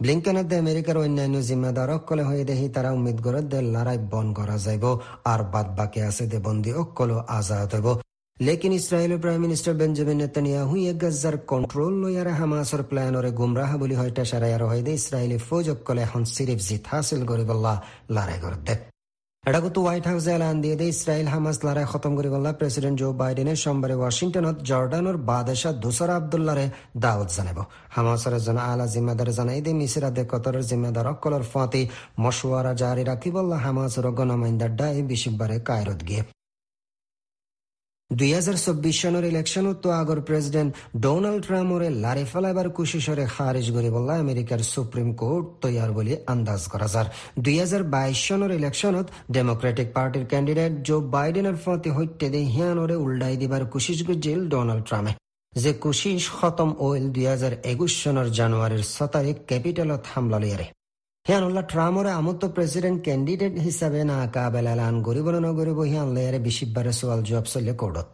ব্লিংকেনতে 0.00 0.54
আমেরিকার 0.56 0.96
অন্যান্য 0.98 1.36
জিম্মাদার 1.48 1.90
অকলে 1.96 2.22
হয়ে 2.22 2.44
দেখি 2.44 2.66
তারা 2.68 2.90
উম্মিদ 2.92 3.18
করে 3.24 3.40
দে 3.42 3.58
লড়াই 3.74 3.98
বন 4.12 4.26
করা 4.38 4.56
যাইব 4.64 4.84
আর 5.24 5.40
বাদ 5.52 5.66
বাকি 5.78 6.00
আছে 6.08 6.24
দে 6.30 6.38
বন্দি 6.46 6.70
অকল 6.82 7.10
আজাদ 7.30 7.70
হইব 7.74 7.88
লেকিন 8.46 8.72
ইসরায়েলের 8.80 9.20
প্রাইম 9.22 9.40
মিনিস্টার 9.46 9.74
বেঞ্জামিন 9.80 10.18
নেতানিয়াহু 10.22 10.74
এক 10.90 10.96
গাজার 11.02 11.36
কন্ট্রোল 11.52 11.94
লয়ারে 12.02 12.32
হামাসর 12.40 12.82
প্ল্যানরে 12.90 13.30
গুমরাহ 13.38 13.70
বলি 13.82 13.94
হয়টা 14.00 14.22
সারাইয়ার 14.30 14.62
হয়দে 14.70 14.92
ইসরায়েলি 15.00 15.38
ফৌজক 15.48 15.78
কলে 15.86 16.00
এখন 16.06 16.22
সিরিফ 16.34 16.58
জিত 16.68 16.82
হাসিল 16.90 17.20
করিবল্লা 17.30 17.74
লড়াই 18.14 18.38
করতে 18.44 18.72
এটা 19.44 19.58
কিন্তু 19.64 19.80
হোয়াইট 19.84 20.04
হাউসে 20.10 20.30
এলান 20.36 20.56
দিয়ে 20.64 20.76
দিয়ে 20.80 20.92
ইসরায়েল 20.96 21.28
হামাস 21.34 21.56
লড়াই 21.66 21.86
খতম 21.92 22.12
করি 22.18 22.28
বললা 22.34 22.50
প্রেসিডেন্ট 22.60 22.96
জো 23.00 23.08
বাইডেনের 23.20 23.58
সোমবারে 23.64 23.94
ওয়াশিংটনত 24.00 24.56
জর্ডানোর 24.70 25.16
বাদশাহ 25.30 25.72
দুসরা 25.82 26.14
আবদুল্লারে 26.16 26.66
দাওয়াত 27.04 27.28
জানাব। 27.36 27.58
হামাসের 27.94 28.34
জন 28.46 28.58
আলা 28.70 28.86
জিম্মেদার 28.94 29.28
জানাই 29.38 29.60
দিয়ে 29.64 29.76
মিসিরা 29.80 30.10
দে 30.16 30.24
জিম্মেদার 30.70 31.06
অকলর 31.12 31.44
ফাঁতি, 31.52 31.82
মশওয়ারা 32.22 32.72
জারি 32.82 33.02
রাখি 33.10 33.30
বললা 33.36 33.56
হামাসের 33.64 34.06
গণমাইন্দার 34.18 34.70
ডাই 34.76 34.96
বিশিববারে 35.10 35.56
কায়রত 35.68 36.02
গিয়ে। 36.08 36.22
দুই 38.10 38.32
হাজার 38.34 38.56
চব্বিশ 38.66 38.96
সনের 39.02 39.24
ইলেকশনত 39.24 39.76
তো 39.82 39.90
আগর 39.90 40.20
প্রেসিডেন্ট 40.20 40.74
ডোনাল্ড 40.96 41.46
ট্রাম্পরে 41.46 41.90
লারে 41.90 42.24
ফেলাইবার 42.24 42.68
কুশিসরে 42.70 43.24
খারিজ 43.26 43.70
করে 43.70 43.90
বললা 43.90 44.14
আমেরিকার 44.14 44.58
সুপ্রিম 44.58 45.14
কোর্ট 45.14 45.46
তৈয়ার 45.60 45.92
বলে 45.92 46.16
আন্দাজ 46.26 46.62
করা 46.68 46.86
যার। 46.86 47.06
দুই 47.38 47.58
হাজার 47.58 47.82
বাইশ 47.82 48.18
সনের 48.28 48.50
ইলেকশনত 48.50 49.06
ডেমোক্রেটিক 49.30 49.88
পার্টির 49.92 50.24
ক্যান্ডিডেট 50.26 50.72
জো 50.82 51.00
বাইডেনের 51.00 51.56
ফতে 51.64 51.90
হইতে 51.90 52.30
দে 52.30 52.38
হিয়ানরে 52.38 52.96
উল্ডাই 52.96 53.36
দিবার 53.36 53.62
কুশিস 53.66 54.02
গুজিল 54.06 54.40
ডোনাল্ড 54.48 54.84
ট্রাম্পে। 54.84 55.12
যে 55.54 55.72
কুশিস 55.72 56.30
খতম 56.30 56.70
হাজার 57.26 57.52
একুশ 57.64 57.92
সনের 58.02 58.28
জানুয়ারির 58.32 58.84
ছ 58.94 58.96
তারিখ 59.02 59.36
ক্যাপিটালত 59.46 60.02
হামলা 60.14 60.38
লিয়ারে 60.38 60.66
হিয়ানুল্লাহ 61.26 61.64
ট্রাম্পরে 61.72 62.10
আমত 62.12 62.42
প্রেসিডেন্ট 62.56 62.98
ক্যান্ডিডেট 63.06 63.54
হিসাবে 63.66 64.00
না 64.04 64.16
কাবেল 64.34 64.66
এলান 64.66 64.94
গরিব 65.06 65.26
নগরিব 65.38 65.78
হিয়ানলে 65.82 66.24
বিশিববারে 66.46 66.92
সোয়াল 66.98 67.20
জবাব 67.28 67.46
চলে 67.46 67.74
কোর্টত 67.80 68.08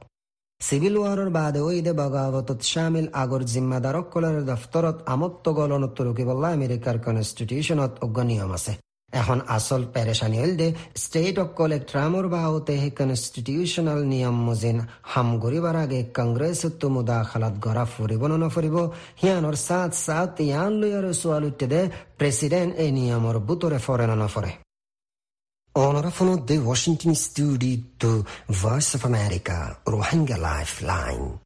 চিভিল 0.60 0.94
ৱাৰৰ 1.02 1.30
বাদে 1.30 1.60
ঈদে 1.70 1.92
বগাৱতত 2.00 2.60
শামিল 2.70 3.06
আগৰ 3.22 3.42
জিম্মাদাৰসকলৰ 3.52 4.36
দফতৰত 4.50 4.96
আমত্ত 5.14 5.44
গলনত 5.58 5.96
ৰুকিবল্লা 6.06 6.48
আমেৰিকাৰ 6.56 6.96
কনষ্টিটিউশ্যনত 7.06 7.92
অজ্ঞ 8.04 8.18
নিয়ম 8.30 8.50
আছে 8.58 8.72
এখন 9.12 9.38
আচল 9.56 9.82
পেৰেচানি 9.94 10.36
হল 10.42 10.52
দে 10.60 10.68
ষ্টেট 11.04 11.36
অকলে 11.44 11.78
ট্ৰামৰ 11.90 12.26
বাহুতে 12.34 12.74
সেই 12.82 12.92
কনষ্টিটিউশ্যনেল 13.00 14.00
নিয়ম 14.12 14.36
মজিন 14.48 14.78
হাম 15.12 15.28
গৰিবাৰ 15.44 15.76
আগে 15.84 16.00
কংগ্ৰেছত 16.18 16.80
মুদাখালাত 16.94 17.54
গৰা 17.66 17.84
ফুৰিব 17.94 18.22
নফৰিব 18.42 18.76
সিয়ানৰ 19.20 19.56
চাত 19.66 19.90
চাত 20.06 20.32
ইয়ান 20.48 20.72
লৈ 20.80 20.92
আৰু 20.98 21.10
ছোৱাল 21.20 21.42
উঠে 21.50 21.66
দে 21.72 21.80
প্ৰেচিডেণ্ট 22.18 22.72
এই 22.82 22.90
নিয়মৰ 22.98 23.36
বুটৰে 23.48 23.78
ফৰে 23.86 24.06
নফৰে 24.22 24.52
Onorevole 25.74 26.46
de 26.46 26.56
Washington 26.58 27.14
studio 27.14 27.76
to 27.98 28.24
Voice 28.48 28.94
of 28.94 29.04
America, 29.04 29.76
Rohingya 29.84 30.38
Lifeline. 30.38 31.45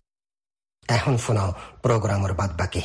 এখন 0.91 1.13
শোনাও 1.17 1.49
প্রোগ্রামের 1.81 2.33
বাদ 2.33 2.51
বাকি 2.59 2.79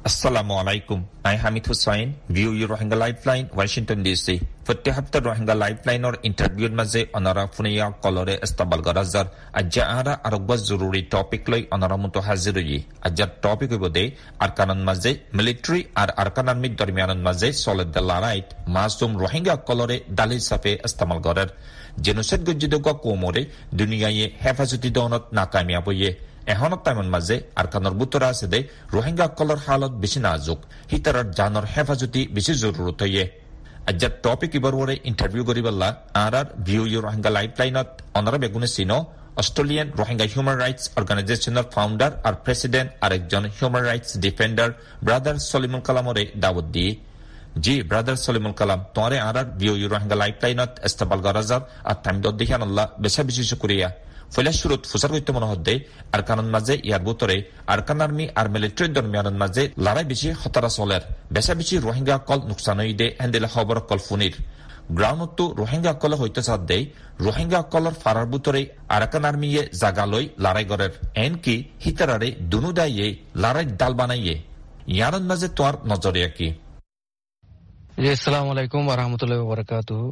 হিস্সা 0.00 0.30
Assalamu 0.30 0.54
alaikum. 0.54 1.04
I 1.24 1.34
Hamid 1.34 1.66
Hussain, 1.66 2.14
view 2.28 2.52
your 2.52 2.68
Rohingya 2.68 2.96
Lifeline, 2.96 3.46
Washington 3.52 3.98
DC. 4.02 4.26
প্রতি 4.66 4.90
সপ্তাহ 4.96 5.22
রোহিঙ্গা 5.28 5.54
লাইফলাইনের 5.62 6.16
ইন্টারভিউর 6.28 6.74
মাঝে 6.80 7.00
অনারা 7.18 7.44
ফুনিয়া 7.54 7.86
কলরে 8.04 8.34
ইস্তাবাল 8.46 8.80
গরাজার 8.86 9.26
আজ্জা 9.60 9.84
আরা 9.98 10.14
আরোগ্য 10.28 10.50
জরুরি 10.68 11.02
টপিক 11.14 11.42
লই 11.52 11.62
অনারা 11.74 11.96
মতো 12.02 12.18
হাজির 12.28 12.56
হই 12.58 12.78
আজ্জার 13.06 13.30
টপিক 13.44 13.70
হইব 13.74 13.84
দে 13.96 14.04
আরকানন 14.44 14.80
মাঝে 14.88 15.10
মিলিটারি 15.36 15.80
আর 16.02 16.08
আরকান 16.22 16.46
আর্মির 16.52 16.74
দরমিয়ানন 16.80 17.20
মাঝে 17.26 17.48
সলেদ 17.64 17.96
লারাইট 18.10 18.48
মাসুম 18.74 19.10
রোহিঙ্গা 19.22 19.54
কলরে 19.68 19.96
দালিল 20.18 20.42
সাফে 20.48 20.72
ইস্তামাল 20.86 21.18
গরের 21.26 21.48
জেনোসাইড 22.04 22.42
গজ্জিদ 22.48 22.74
কোমরে 23.04 23.42
দুনিয়ায় 23.78 24.24
হেফাজতি 24.42 24.90
দনত 24.96 25.24
নাকামিয়াব 25.36 25.86
হইয়ে 25.88 26.10
এহনত 26.46 26.80
টাইমন 26.84 27.08
মাঝে 27.08 27.36
আরকানর 27.60 27.94
বুতরা 28.00 28.28
আছে 28.28 28.46
দে 28.52 28.60
রোহিঙ্গা 28.92 29.26
কলর 29.38 29.60
হালত 29.66 29.92
বেশি 30.02 30.18
নাজুক। 30.20 30.60
হিতারার 30.92 31.26
জানর 31.38 31.66
হেফাজতি 31.74 32.22
বেশি 32.36 32.52
জরুরত 32.62 33.00
হইয়ে 33.02 33.24
আজ্জার 33.90 34.12
টপিক 34.22 34.52
ইবার 34.54 34.74
ওরে 34.74 34.94
ইন্টারভিউ 35.04 35.42
করিবাল্লা 35.50 35.88
আর 36.24 36.34
আর 36.40 36.46
ভিউ 36.66 36.82
ইউ 36.92 37.00
রোহিঙ্গা 37.00 37.30
লাইফলাইনত 37.36 37.88
অনারা 38.18 38.38
বেগুনে 38.38 38.68
চিনো 38.76 38.98
অস্ট্রেলিয়ান 39.40 39.88
রোহিঙ্গা 40.00 40.26
হিউম্যান 40.32 40.58
রাইটস 40.58 40.84
অর্গানাইজেশনের 40.98 41.66
ফাউন্ডার 41.74 42.10
আর 42.28 42.34
প্রেসিডেন্ট 42.44 42.88
আর 43.04 43.10
একজন 43.18 43.42
human 43.56 43.84
rights 43.84 44.10
defender 44.24 44.68
brother 45.02 45.36
Salimul 45.50 45.82
কালামরে 45.88 46.22
দাওয়াত 46.42 46.66
দিয়ে 46.74 46.92
জি 47.64 47.74
ব্রাদার 47.82 48.16
সলিমুল 48.26 48.54
কালাম 48.60 48.80
তোমারে 48.94 49.16
আর 49.28 49.36
আর 49.40 49.46
ভিউ 49.60 49.74
ইউ 49.80 49.88
রোহিঙ্গা 49.88 50.16
লাইফলাইনত 50.22 50.72
এস্তাবাল 50.88 51.20
গরাজার 51.26 51.62
আর 51.90 51.96
তামিদ 52.04 52.26
দিহান 52.40 52.62
আল্লাহ 52.68 52.86
বেশা 53.04 53.22
বেশি 53.28 53.44
শুক্রিয়া 53.50 53.88
ফৈলাশুরুত 54.34 54.82
ফুসার 54.90 55.10
হইতে 55.14 55.30
মনে 55.36 55.46
হদ্দে 55.52 55.74
আরকানন 56.16 56.48
মাঝে 56.54 56.74
ইয়ার 56.88 57.02
বুতরে 57.06 57.36
আরকান 57.72 58.00
আর্মি 58.04 58.24
আর 58.40 58.46
মিলিটারি 58.54 58.88
দরমিয়ানন 58.96 59.36
মাঝে 59.42 59.62
লড়াই 59.84 60.06
বেশি 60.10 60.28
হতারা 60.40 60.70
চলের। 60.76 61.02
বেশা 61.34 61.52
বেশি 61.60 61.74
রোহিঙ্গা 61.86 62.16
কল 62.28 62.40
নুকসান 62.48 62.78
দে, 63.00 63.06
হেন্দেলে 63.20 63.48
খবর 63.54 63.76
কল 63.88 64.00
ফুনির 64.06 64.34
গ্রাউন্ডতো 64.98 65.44
রোহিঙ্গা 65.60 65.92
কল 66.02 66.12
হইতে 66.20 66.42
চাদ 66.48 66.60
দেই 66.70 66.82
রোহিঙ্গা 67.24 67.60
কলর 67.72 67.94
ফারার 68.02 68.26
বুতরে 68.32 68.60
আরাকান 68.96 69.24
আর্মিয়ে 69.28 69.62
জাগালই 69.80 70.26
লড়াই 70.44 70.64
গরের 70.70 70.92
এন 71.24 71.32
কি 71.44 71.54
হিতারারে 71.84 72.28
দুনু 72.50 72.70
দাইয়ে 72.78 73.06
লড়াই 73.42 73.66
ডাল 73.80 73.92
বানাইয়ে। 74.00 74.36
ইয়ারন 74.96 75.24
মাঝে 75.30 75.48
তোর 75.58 75.74
নজরিয়া 75.90 76.28
কি? 76.36 76.48
আসসালামু 78.14 78.48
আলাইকুম 78.54 78.82
ওয়া 78.86 78.96
রাহমাতুল্লাহি 79.00 79.40
ওয়া 79.42 79.50
বারাকাতুহু 79.52 80.06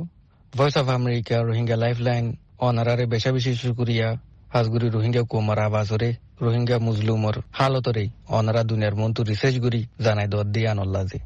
Voice 0.53 0.77
of 0.81 0.87
America 0.99 1.37
Rohingya 1.49 1.77
lifeline 1.85 2.27
অনারারে 2.59 3.07
বেশা 3.07 3.31
বেশি 3.33 3.55
শুকুরিয়া 3.55 4.09
হাজগুড়ি 4.53 4.89
রোহিঙ্গা 4.91 5.23
কুমার 5.23 5.59
আবাসরে, 5.59 6.11
রোহিঙ্গা 6.41 6.77
মুজলুমর 6.79 7.37
হালতরে 7.53 8.05
অনারা 8.29 8.63
দুনিয়ার 8.63 8.95
মন্তু 8.95 9.21
রিসার্চ 9.23 9.57
গুরি 9.59 9.81
জানাই 10.01 10.29
দর 10.29 10.45
দিয়ে 10.45 10.69
আনল্লাজে 10.69 11.19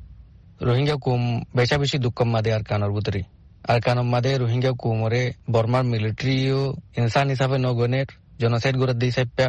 রোহিঙ্গা 0.61 0.97
কুম 1.05 1.23
বেশা 1.57 1.77
বেশি 1.79 1.97
দুঃখম 1.99 2.29
মাদে 2.31 2.51
আর 2.55 2.63
কানর 2.63 2.91
বুতরে। 2.91 3.23
আর 3.69 3.81
কানম 3.81 4.07
মাদে 4.09 4.39
রোহিঙ্গা 4.39 4.73
কুমরে 4.79 5.23
বর্মার 5.51 5.85
মিলিটারিও 5.85 6.63
ইনসান 6.97 7.27
হিসাবে 7.29 7.57
নগনের 7.59 8.07
জনসাইড 8.41 8.77
করে 8.79 8.95
দিয়ে 8.95 9.13
সাপ্যা 9.13 9.49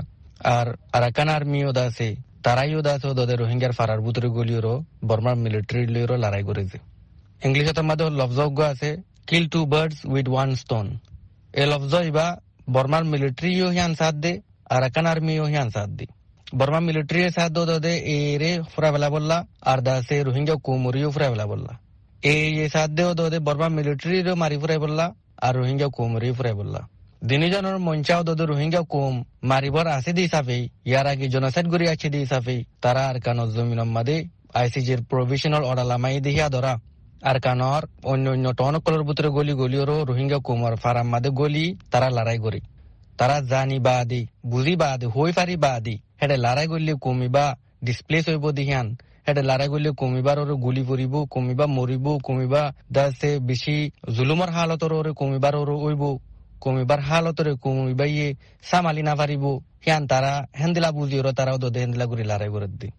আর 0.57 0.67
আরাকান 0.93 1.29
আর্মিও 1.29 1.71
দাসে, 1.71 2.09
তারাইও 2.43 2.81
দাসে 2.81 3.09
দদের 3.13 3.39
রোহিঙ্গার 3.39 3.71
ফারার 3.71 3.99
বুতরে 4.01 4.27
গলিওরও 4.27 4.75
বর্মার 5.07 5.35
মিলিটারি 5.35 5.83
লিওরও 5.87 6.17
লড়াই 6.17 6.43
করেছে। 6.43 6.77
ইংলিশত 7.45 7.79
মাদে 7.79 8.03
লফজজ্ঞ 8.19 8.59
আছে 8.71 8.89
kill 9.27 9.45
two 9.53 9.59
birds 9.65 9.99
with 10.05 10.27
one 10.29 10.49
stone 10.55 10.87
এ 11.53 11.63
লফজ 11.65 11.93
ইবা 12.09 12.27
বর্মার 12.73 13.03
মিলিটারিও 13.03 13.67
হিয়ান 13.75 13.91
সাথ 13.95 14.15
দে 14.23 14.31
আরাকান 14.69 15.05
আর্মিও 15.05 15.45
হিয়ান 15.45 15.69
সাথ 15.75 15.89
দে 15.97 16.05
বর্মা 16.53 16.79
মিলিটারি 16.79 17.21
সাথ 17.29 17.49
দো 17.51 17.61
দে 17.79 17.93
এরে 18.13 18.51
ফুরা 18.71 18.89
বেলা 18.91 19.09
বললা 19.09 19.37
আর 19.63 19.79
দা 19.81 19.93
সে 20.07 20.15
রোহিঙ্গা 20.23 20.55
কুমুরিও 20.65 21.09
ফুরা 21.11 21.27
বেলা 21.29 21.45
বললা 21.45 21.73
এ 22.23 22.35
সাথ 22.69 22.89
দেও 22.97 23.11
দে 23.23 23.37
বর্মা 23.39 23.67
মিলিটারি 23.69 24.17
মারি 24.35 24.57
ফুরাই 24.57 24.79
বললা 24.85 25.05
আর 25.45 25.53
রোহিঙ্গা 25.55 25.87
কুমুরি 25.95 26.29
ফুরাই 26.37 26.55
বললা 26.59 26.81
দিনিজনের 27.21 27.77
মঞ্চাও 27.79 28.21
দদে 28.23 28.45
রোহিঙ্গা 28.45 28.81
কুম 28.83 29.13
মারিবর 29.43 29.85
আছে 29.97 30.11
দি 30.17 30.23
সাফে 30.27 30.57
ইয়ার 30.85 31.07
আগে 31.07 31.25
জনসাইড 31.33 31.67
গড়ি 31.73 31.85
আছে 31.93 32.07
দি 32.13 32.19
সাফে 32.25 32.57
তারা 32.81 33.01
আর 33.09 33.17
কানত 33.25 33.49
জমিন 33.55 33.79
মাদে 33.95 34.17
আইসিজির 34.53 35.01
প্রভিশনাল 35.09 35.63
অর্ডার 35.63 35.87
লামাই 35.91 36.15
দিহিয়া 36.25 36.47
ধরা 36.49 36.73
আর 37.23 37.37
কানর, 37.45 37.83
অন্য 38.03 38.25
অন্য 38.29 38.45
টনকলের 38.59 39.03
ভিতরে 39.03 39.29
গলি 39.29 39.53
গলিওরও 39.53 39.97
রোহিঙ্গা 40.09 40.39
কুমার 40.47 40.75
ফারাম 40.75 41.07
মাদে 41.07 41.29
গলি, 41.29 41.65
তারা 41.91 42.07
লড়াই 42.09 42.37
করি। 42.37 42.61
তারা 43.17 43.37
জানি 43.51 43.77
বা 43.79 43.93
আদি, 43.99 44.21
বুঝি 44.45 44.75
বা 44.75 44.87
আদি, 44.93 45.05
হই 45.15 45.31
পারি 45.31 45.55
বা 45.57 45.69
আদি 45.73 45.95
হেডে 46.21 46.37
লড়াই 46.37 46.67
করলে 46.67 46.93
কমিবা 47.05 47.45
ডিসপ্লেস 47.83 48.29
হইব 48.29 48.45
দিহান 48.51 48.87
হেডে 49.27 49.41
লড়াই 49.41 49.67
করলে 49.67 49.89
কমিবার 49.91 50.37
ওরে 50.39 50.55
গুলি 50.65 50.83
পরিব 50.89 51.13
কমিবা 51.25 51.65
মরিব 51.67 52.05
কমিবা 52.23 52.61
দাসে 52.91 53.31
বেশি 53.39 53.77
জুলুমর 54.15 54.49
হালতর 54.49 54.91
ওরে 54.93 55.11
কমিবার 55.19 55.55
ওরে 55.55 55.75
ওইব 55.85 56.03
কমিবার 56.61 56.99
হালতরে 56.99 57.51
কমিবা 57.63 58.05
ইয়ে 58.05 58.27
সামালি 58.69 59.01
না 59.03 59.13
পারিব। 59.15 59.43
হিয়ান 59.85 60.03
তারা 60.07 60.33
হেন্দিলা 60.59 60.89
বুঝি 60.91 61.15
ওরা 61.19 61.31
তারাও 61.37 61.57
দে 61.57 61.79
হেন্দিলা 61.79 62.05
করে 62.05 62.23
লড়াই 62.23 62.49
করে 62.49 62.67
দি 62.81 62.89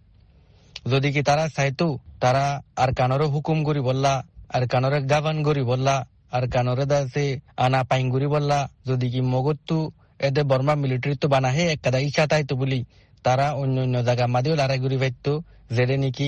যদি 0.93 1.09
কি 1.15 1.21
তারা 1.29 1.45
চাইতো, 1.57 1.87
তারা 2.23 2.45
আর 2.83 2.91
কানরে 2.99 3.27
হুকুম 3.35 3.59
করি 3.69 3.81
বললা, 3.89 4.13
আর 4.55 4.63
কানরে 4.73 4.99
গাবান 5.13 5.37
করি 5.47 5.63
বললা, 5.71 5.97
আর 6.37 6.45
কানরে 6.55 6.85
দাসে 6.93 7.27
আনা 7.65 7.81
পাইন 7.91 8.07
করি 8.15 8.27
বললা, 8.35 8.59
যদি 8.89 9.07
কি 9.13 9.21
মগত্তু 9.35 9.79
এদে 10.27 10.43
বর্মা 10.51 10.75
মিলিটারি 10.83 11.15
তো 11.23 11.27
বানাহে 11.35 11.65
একটা 11.75 11.99
ইচ্ছা 12.09 12.25
তাইতো 12.33 12.55
বলি, 12.63 12.81
তারা 13.25 13.47
অন্য 13.63 13.77
অন্য 13.87 13.97
জায়গা 14.09 14.27
মাদিও 14.35 14.55
লড়াই 14.61 14.79
করি 14.85 14.97
পাইতো 15.03 15.33
যেরে 15.77 15.97
নাকি 16.03 16.27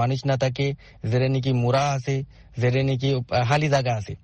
মানুষ 0.00 0.20
না 0.28 0.36
থাকে 0.42 0.66
যেরে 1.10 1.28
নাকি 1.34 1.52
মুরা 1.62 1.82
আছে 1.96 2.16
যেরে 2.60 2.82
নাকি 2.88 3.08
হালি 3.50 3.68
জায়গা 3.74 3.92
আছে। 4.00 4.14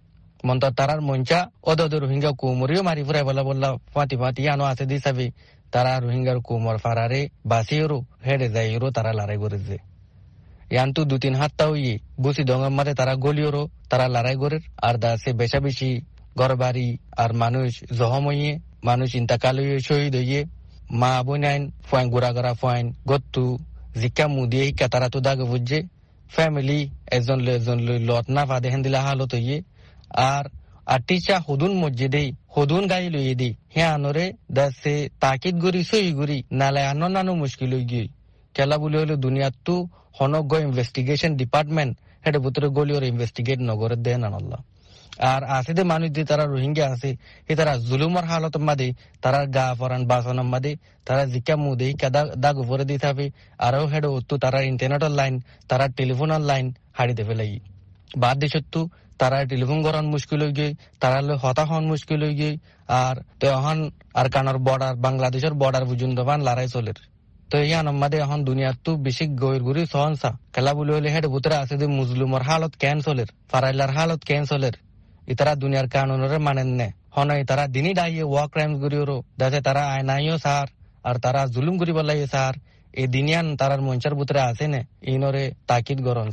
মন্ত 0.47 0.65
তারার 0.79 1.01
মঞ্চা 1.09 1.39
অদ 1.71 1.81
রোহিঙ্গা 2.03 2.31
কুমরিও 2.41 2.83
মারি 2.89 3.03
ফুরাই 3.07 3.25
বলা 3.29 3.43
বললা 3.49 3.69
ফাঁতি 3.93 4.17
ফাঁতি 4.21 4.43
আনো 4.53 4.65
আছে 4.73 4.85
দিসাবি 4.91 5.27
তারা 5.73 5.93
রোহিঙ্গার 6.05 6.39
কুমর 6.47 6.77
ফারারে 6.85 7.21
বাসিওরো 7.51 7.99
হেডে 8.27 8.49
যাইরো 8.55 8.87
তারা 8.97 9.11
লড়াই 9.19 9.39
করেছে। 9.45 9.77
ইয়ান্তু 10.75 11.01
দু 11.11 11.17
তিন 11.23 11.35
হাত 11.41 11.61
হইয়ে 11.71 11.95
বুসি 12.23 12.43
ডঙ্গর 12.49 12.73
মারে 12.79 12.93
তারা 13.01 13.15
গলিওরো 13.25 13.63
তারা 13.91 14.07
লড়াই 14.15 14.37
করের 14.43 14.63
আর 14.87 14.95
দা 15.03 15.11
সে 15.23 15.31
বেশা 15.41 15.59
বেশি 15.67 15.91
ঘর 16.39 16.53
বাড়ি 16.63 16.89
আর 17.23 17.31
মানুষ 17.43 17.71
জহম 17.99 18.25
হইয়ে, 18.31 18.53
মানুষ 18.89 19.09
ইন্তাকাল 19.21 19.55
হইয়ে, 19.61 19.79
শহীদ 19.89 20.15
হইয়ে, 20.21 20.41
মা 21.01 21.13
বোনাইন 21.27 21.63
ফয়েন 21.89 22.07
গুড়া 22.13 22.31
গড়া 22.37 22.53
ফয়েন, 22.63 22.87
গত্তু 23.11 23.45
জিকা 24.01 24.27
মুদিয়ে 24.35 24.65
হিকা 24.69 24.87
তারা 24.93 25.09
তো 25.15 25.19
দাগে 25.27 25.45
বুঝছে 25.53 25.79
ফ্যামিলি, 26.35 26.79
একজন 27.17 27.39
এজন 27.57 27.79
লত 28.09 28.27
না 28.37 28.43
ফাদে 28.49 28.69
হেন্দিলা 28.73 29.01
হালত 29.07 29.33
হইয়ে, 29.39 29.59
আর 30.33 30.45
আর 30.93 31.01
টিচা 31.09 31.37
হদুন 31.47 31.73
মসজিদে, 31.83 32.23
হদুন 32.55 32.83
গাই 32.91 33.05
লই 33.15 33.35
দি 33.41 33.51
হে 33.75 33.83
আনরে 33.95 34.25
দাসে 34.57 34.95
তাকিদ 35.23 35.55
গরি 35.65 35.81
সই 35.91 36.07
গরি 36.19 36.39
নালে 36.61 36.83
আনো 36.91 37.07
নানো 37.15 37.33
মুশকিল 37.43 37.73
হই 37.77 37.85
গই 37.93 38.07
কেলা 38.55 38.77
বলি 38.83 38.97
হলো 39.03 39.17
দুনিয়াত 39.25 39.55
তু 39.67 39.75
হনজ্ঞ 40.19 40.53
ইনভেস্টিগেশন 40.67 41.31
ডিপার্টমেন্ট 41.41 41.93
হেটে 42.25 42.39
ভিতরে 42.45 42.69
গলিওর 42.77 43.05
ইনভেস্টিগেট 43.13 43.59
নগরে 43.69 43.97
দেন 44.07 44.23
আনাল্লাহ 44.29 44.61
আর 45.33 45.43
আছে 45.59 45.73
যে 45.79 45.83
মানুষ 45.93 46.09
যে 46.17 46.23
তারা 46.31 46.45
রোহিঙ্গা 46.45 46.85
আছে, 46.95 47.11
এ 47.51 47.53
তারা 47.59 47.73
জুলুমর 47.89 48.25
হালত 48.31 48.57
মাদে, 48.69 48.89
তারা 49.23 49.41
গা 49.57 49.67
ফরান 49.79 50.03
বাসন 50.11 50.39
মাদে, 50.53 50.73
তারা 51.07 51.23
জিকা 51.33 51.55
মুদে 51.65 51.89
কাদা 52.01 52.23
দাগ 52.45 52.57
উপরে 52.63 52.85
দিয়ে 52.89 53.01
থাকবে 53.05 53.27
আরও 53.67 53.85
হেডে 53.93 54.09
উত্তু 54.19 54.35
তারা 54.45 54.59
ইন্টারনেটের 54.71 55.13
লাইন 55.19 55.35
তারা 55.71 55.85
টেলিফোনের 55.97 56.43
লাইন 56.51 56.67
হাড়ি 56.97 57.15
দেবে 57.19 57.35
লাগি। 57.41 57.59
বাদ 58.23 58.37
দেশত্তু 58.43 58.81
তারা 59.21 59.37
টেলিফোন 59.51 59.79
করান 59.87 60.07
মুশকিল 60.15 60.41
হয়ে 60.45 60.55
গিয়ে 60.59 60.71
তারা 61.03 61.19
হতা 61.45 61.65
হন 61.71 61.85
মুশকিল 61.93 62.21
হয়ে 62.25 62.37
গিয়ে, 62.41 62.55
আর 63.03 63.15
তখন 63.41 63.79
আর 64.21 64.27
কানার 64.35 64.59
বর্ডার 64.67 64.95
বাংলাদেশের 65.07 65.55
বর্ডার 65.63 65.85
পর্যন্ত 65.91 66.19
লড়াই 66.49 66.69
চলের 66.75 66.99
তো 67.51 67.57
ইয়ান 67.69 67.87
আমাদে 67.93 68.17
এখন 68.25 68.41
দুনিয়ার 68.49 68.77
তু 68.85 68.91
বেশি 69.07 69.25
গইর 69.43 69.63
গুরি 69.69 69.83
সহনসা 69.93 70.31
খেলা 70.55 70.73
বলে 70.79 70.93
হলে 70.97 71.09
হেড 71.15 71.25
ভিতরে 71.35 71.57
আছে 71.63 71.75
যে 71.81 71.87
মুসলিমর 71.99 72.43
হালত 72.49 72.73
ক্যান্সলের 72.83 73.29
ফারাইলার 73.51 73.91
হালত 73.97 74.21
ক্যান্সলের 74.29 74.75
ইতারা 75.33 75.53
দুনিয়ার 75.63 75.87
কানুনের 75.95 76.41
মানেন 76.47 76.71
নে। 76.79 76.89
হন 77.15 77.29
ইতারা 77.43 77.65
দিনই 77.75 77.95
ডাইয়ে 77.99 78.25
ওয়া 78.33 78.45
ক্রাইম 78.53 78.73
গুরিওরো 78.83 79.19
যাতে 79.41 79.59
তারা 79.67 79.83
আয়নাইও 79.95 80.37
সার, 80.45 80.69
আর 81.09 81.17
তারা 81.25 81.41
জুলুম 81.55 81.75
করি 81.81 81.93
বলাই 81.99 82.21
সার। 82.35 82.55
এই 83.01 83.07
দিনিয়ান 83.15 83.47
তারার 83.61 83.81
মঞ্চার 83.87 84.15
ভিতরে 84.21 84.41
আছে 84.51 84.65
নে। 84.73 84.81
ইনরে 85.13 85.45
তাকিদ 85.69 85.99
গরন 86.07 86.29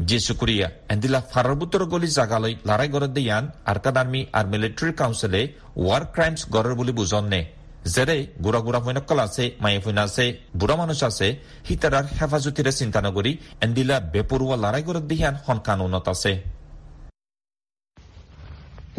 জি 0.00 0.18
শুক্রিয়া 0.20 0.68
এন্দিলা 0.88 1.20
ফারারবুতর 1.32 1.82
গলি 1.92 2.08
জাগালৈ 2.10 2.54
লড়াই 2.68 2.88
গড়ে 2.94 3.08
দিয়ান 3.16 3.44
আরকান 3.64 3.96
আর্মি 3.96 4.20
আর 4.32 4.44
মিলিটারি 4.52 4.92
কাউন্সিলে 5.00 5.42
ওয়ার 5.76 6.02
ক্রাইমস 6.14 6.42
গড়ের 6.54 6.74
বুলি 6.74 6.92
বুজন 6.92 7.24
নে 7.32 7.40
যেরে 7.86 8.16
গুড়া 8.44 8.60
গুড়া 8.66 8.80
ফৈনকল 8.84 9.18
আছে 9.26 9.44
মায়ে 9.62 9.78
ফৈনা 9.84 10.02
আছে 10.08 10.24
বুড়া 10.58 10.76
মানুষ 10.82 10.98
আছে 11.02 11.26
হিতারার 11.68 12.06
হেফাজতিরে 12.16 12.72
চিন্তা 12.80 13.00
নগরী 13.06 13.32
এন্দিলা 13.60 13.96
বেপরুয়া 14.12 14.56
লড়াই 14.64 14.82
গড়ে 14.88 15.02
দিয়ান 15.10 15.34
হন 15.44 15.58
কানুনত 15.66 16.06
আছে 16.14 16.32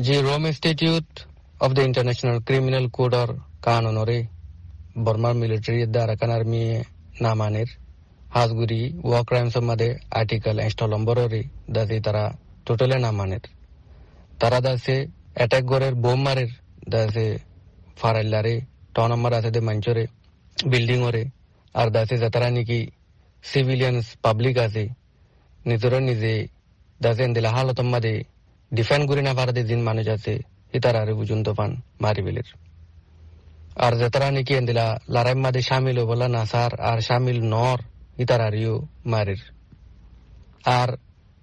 যে 0.05 0.15
Rome 0.21 0.43
institute 0.45 1.07
of 1.61 1.69
the 1.75 1.81
international 1.89 2.37
criminal 2.47 2.85
code 2.97 3.13
আর 3.21 3.29
কানুনরে 3.61 4.17
বর্মার 5.05 5.33
মিলিটারি 5.41 5.81
আর্মি 6.29 6.63
নামানের 7.21 7.69
হাজগুড়ি 8.35 8.81
ওয়া 9.03 9.23
ক্রাইম 9.23 9.49
সম্বন্ধে 9.49 9.95
আর্টিকেল 10.11 10.59
ইনস্টলম্বররে 10.59 11.43
দাসে 11.71 11.99
তারা 11.99 12.37
টোটালে 12.65 12.99
নামানের 12.99 13.43
তারা 14.39 14.59
দাসে 14.61 15.07
অ্যাটাক 15.35 15.63
গরের 15.63 15.93
বোম 15.95 16.19
মারের 16.23 16.47
দাসে 16.89 17.37
ফারাইলারে 17.97 18.61
ট 18.93 18.99
নম্বর 18.99 19.33
আছে 19.33 19.51
দে 19.51 19.59
মঞ্চরে 19.59 20.07
বিল্ডিং 20.65 20.99
ওরে। 21.01 21.23
আর 21.73 21.87
দাসে 21.89 22.17
যাতারা 22.17 22.49
নাকি 22.49 22.79
সিভিলিয়ানস 23.43 24.07
পাবলিক 24.21 24.57
আছে। 24.57 24.83
নিজের 25.65 25.93
নিজে 26.01 26.47
দাসে 27.01 27.27
দিলা 27.27 27.49
হালত 27.49 27.79
মাদে 27.79 28.23
ডিফেন্ড 28.73 29.03
করি 29.09 29.21
না 29.21 29.33
পারে 29.33 29.51
দিন 29.51 29.81
মানুষ 29.81 30.07
আছে 30.07 30.33
ইতার 30.73 30.95
আরে 30.95 31.13
পর্যন্ত 31.13 31.49
পান 31.49 31.71
মারি 32.01 32.21
বিলের। 32.21 32.47
আর 33.75 33.93
যাতারা 33.95 34.31
নাকি 34.31 34.53
এন্দিলা 34.53 34.85
লড়াই 35.09 35.35
মাদে 35.35 35.61
সামিল 35.61 35.97
বলা 36.05 36.27
না 36.27 36.45
স্যার 36.45 36.71
আর 36.79 37.01
সামিল 37.01 37.39
নর 37.55 37.79
ইতার 38.17 38.41
আরিও 38.41 38.87
মারির। 39.05 39.41
আর 40.65 40.97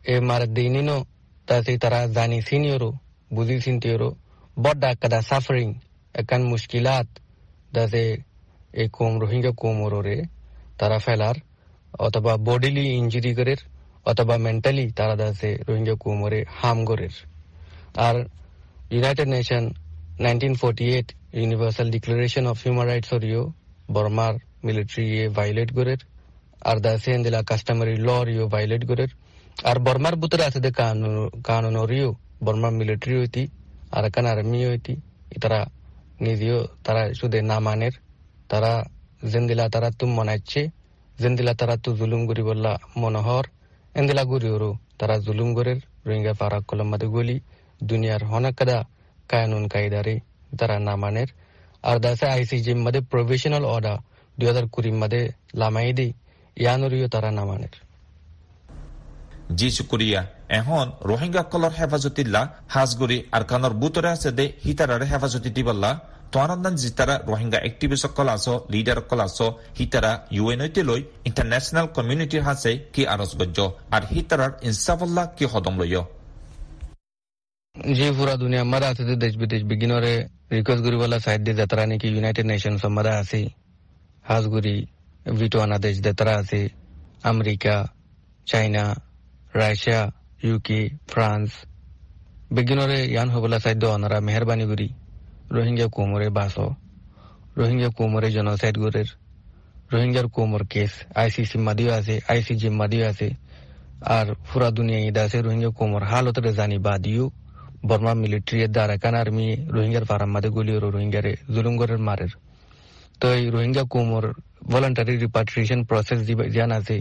এ 0.06 0.20
মার 0.20 0.54
দিনিনো 0.54 1.04
তাতে 1.46 1.78
তারা 1.78 2.06
জানি 2.06 2.42
সিনিয়রো 2.42 2.92
বুঝি 3.32 3.60
সিনতিয়রো 3.60 4.14
বড্ডা 4.60 4.94
কাদা 4.94 5.22
সাফারিং 5.22 5.74
একান 6.14 6.42
মুশকিলাত 6.42 7.06
দাসে 7.74 8.16
এই 8.72 8.88
কোম 8.92 9.20
রোহিঙ্গা 9.20 9.50
কোমরে 9.50 10.22
তারা 10.78 10.98
ফেলার, 10.98 11.34
অথবা 11.98 12.36
বডিলি 12.36 12.84
ইঞ্জুরি 12.88 13.34
করের, 13.34 13.56
অথবা 14.04 14.36
মেন্টালি 14.36 14.90
তারা 14.90 15.16
দাসে 15.16 15.58
রোহিঙ্গা 15.68 15.94
কোমরে 15.94 16.44
হাম 16.56 16.84
করের। 16.84 17.10
আর 17.94 18.24
United 18.90 19.28
Nation 19.28 19.70
nineteen 20.20 20.54
forty 20.54 20.84
eight 20.84 21.12
universal 21.32 21.90
declaration 21.90 22.46
of 22.46 22.62
human 22.64 22.86
rights 22.88 23.14
বর্মার 23.90 24.34
military 24.64 25.20
এ 25.20 25.28
ভাইলেট 25.28 25.74
করের। 25.74 26.11
আর 26.68 26.76
দাসে 26.84 27.12
দিলা 27.24 27.40
কাস্টমারি 27.50 27.94
ল 28.06 28.08
রিও 28.28 28.44
ভাইলেট 28.54 28.82
করের। 28.90 29.10
আর 29.70 29.76
বর্মার 29.86 30.14
বুতরে 30.20 30.42
আছে 30.48 30.58
কানুন 31.48 31.76
রিও, 31.90 32.10
বর্মার 32.44 32.72
মিলিটারি 32.80 33.14
হইতি, 33.20 33.42
আর 33.96 34.04
কান 34.14 34.26
আর্মি 34.32 34.58
হইতি। 34.70 34.94
তারা 35.42 35.60
নিজেও 36.26 36.58
তারা 36.84 37.02
শুধু 37.18 37.38
না 37.50 37.56
মানের 37.66 37.94
তারা 38.50 38.72
জেন্দিলা 39.32 39.64
তারা 39.74 39.88
তুম 39.98 40.10
মনাচ্ছে 40.18 40.62
জেন্দিলা 41.20 41.52
তারা 41.60 41.74
তু 41.84 41.90
জুলুম 42.00 42.22
করি 42.28 42.42
বললা 42.50 42.72
মনোহর। 42.96 43.44
এন্দিলা 43.98 44.22
গুরি 44.30 44.48
ওরো, 44.56 44.70
তারা 44.98 45.14
জুলুম 45.26 45.48
করের, 45.54 45.78
রোহিঙ্গা 46.06 46.34
ফারাক 46.40 46.62
কলম 46.68 46.88
মাদে 46.92 47.06
গলি, 47.06 47.36
দুনিয়ার 47.84 48.22
হনাক 48.30 48.54
কাদা 48.58 48.78
কানুন 49.30 49.64
কায়দারে 49.72 50.16
তারা 50.58 50.76
না 50.86 50.94
মানের 51.02 51.28
আর 51.82 51.96
দাসে 52.04 52.26
আইসিজি 52.26 52.72
মাদে 52.74 53.00
প্রভিশনাল 53.10 53.64
অর্ডার 53.64 53.98
দুই 54.38 54.46
হাজার 54.50 54.66
কুড়ি 54.72 54.90
মাদে 55.02 55.22
লামাই 55.60 55.92
দি। 55.98 56.08
ইয়ানুরিও 56.56 57.08
তারা 57.14 57.30
না 57.38 57.44
মানের 57.48 57.74
জি 59.58 59.68
শুক্রিয়া 59.76 60.20
এখন 60.58 60.86
রোহিঙ্গা 61.10 61.42
কলর 61.52 61.72
হেফাজতিল্লা 61.78 62.42
হাজগুড়ি 62.74 63.18
আর 63.36 63.42
কানর 63.50 63.72
বুতরে 63.82 64.08
আছে 64.16 64.30
দে 64.38 64.44
হিতারারে 64.64 65.06
হেফাজতি 65.12 65.50
দিবল্লা 65.56 65.90
তোয়ানন্দান 66.32 66.74
জিতারা 66.82 67.14
রোহিঙ্গা 67.28 67.58
এক্টিভিস্ট 67.62 68.06
কল 68.16 68.28
আছো 68.36 68.54
লিডার 68.72 68.98
কল 69.10 69.20
আছো 69.26 69.46
হিতারা 69.78 70.12
ইউএনঐতে 70.36 70.82
লৈ 70.88 71.00
ইন্টারন্যাশনাল 71.28 71.86
কমিউনিটির 71.96 72.42
হাসে 72.48 72.72
কি 72.94 73.02
আরজ 73.14 73.30
গজ্য 73.40 73.58
আর 73.94 74.02
হিতারার 74.12 74.52
ইনসাফল্লা 74.68 75.22
কি 75.36 75.44
হদম 75.52 75.74
লইয় 75.80 76.02
জি 77.92 78.06
পুরা 78.16 78.34
দুনিয়া 78.42 78.64
মারা 78.72 78.86
আছে 78.92 79.02
যে 79.08 79.14
দেশ 79.24 79.32
বিদেশ 79.42 79.62
বিজ্ঞানরে 79.70 80.14
রিকোয়েস্ট 80.52 80.82
করি 80.86 80.96
বলা 81.02 81.18
সাইড 81.24 81.40
দিয়ে 81.44 81.56
যাত্রা 81.60 81.82
নাকি 81.90 82.06
ইউনাইটেড 82.08 82.46
নেশন 82.50 82.74
সম্মাদা 82.82 83.12
আছে 83.22 83.40
হাজগুড়ি 84.24 84.74
দেশ 85.80 86.02
যাত্রা 86.02 86.36
আছে, 86.36 86.68
America 87.22 87.86
China 88.46 88.94
Russia 89.54 90.10
UK 90.42 90.88
France. 91.08 91.50
বিজ্ঞানরে 92.50 93.06
ইয়ান 93.06 93.30
হবলা 93.30 93.58
সাইড 93.58 93.84
অনারা 93.84 94.20
মেহরবানি 94.20 94.64
করি 94.64 94.88
রোহিঙ্গা 95.50 95.86
কোমরে 95.86 96.30
বাস। 96.30 96.58
রোহিঙ্গা 97.56 97.88
কোমরে 97.88 98.30
জনসাইড 98.30 98.78
গরের। 98.78 99.04
রোহিঙ্গার 99.92 100.28
কোমর 100.28 100.66
কেস, 100.66 100.90
আইসিসি 101.14 101.58
মাদিও 101.58 101.92
আছে, 101.92 102.20
আইসিজি 102.28 102.68
মাদিও 102.68 103.08
আছে। 103.08 103.30
আর 104.00 104.34
পুরা 104.34 104.70
দুনিয়া 104.70 104.98
ঈদ 104.98 105.18
আছে, 105.18 105.42
রোহিঙ্গা 105.42 105.68
কোমর 105.68 106.02
হালতরে 106.02 106.52
জানি 106.52 106.78
বাদিও। 106.78 107.30
বর্মা 107.86 108.14
মিলিটারি 108.14 108.66
দ্বারা 108.66 108.96
কান 108.96 109.14
আর্মি, 109.14 109.56
রোহিঙ্গার 109.68 110.04
ফারাম 110.04 110.30
মাদে 110.30 110.48
গুলি 110.48 110.78
রোহিঙ্গারে 110.78 111.36
জুলুম 111.54 111.76
গরের 111.76 111.98
মারের। 111.98 112.28
তো 113.20 113.32
এই 113.32 113.50
রোহিঙ্গা 113.50 113.82
কোমর 113.82 114.32
ভলান্টারি 114.70 115.14
রিপাট্রিয়েশন 115.16 115.80
প্রসেস 115.84 116.20
জান 116.56 116.70
আছে 116.78 116.96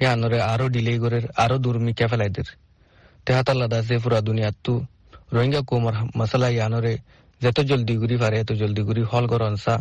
ইয়ানরে 0.00 0.38
আরও 0.52 0.66
ডিলে 0.68 0.92
করে 0.98 1.18
আরও 1.36 1.56
দুর্মি 1.58 1.92
কে 1.98 2.06
ফেলাইদের 2.10 2.48
তেহাতাল্লা 3.24 3.66
দাসে 3.68 3.96
পুরা 3.98 4.20
দুনিয়াত 4.20 4.56
তু 4.64 4.74
রোহিঙ্গা 5.34 5.60
কোমর 5.60 5.94
মশলা 6.18 6.48
ইয়ানরে 6.56 6.94
যত 7.40 7.58
জলদি 7.60 7.94
গুরি 7.96 8.16
ফারে 8.16 8.36
এত 8.40 8.52
জলদি 8.52 8.82
গুরি 8.82 9.02
হল 9.12 9.24
করন 9.26 9.56
সা 9.56 9.76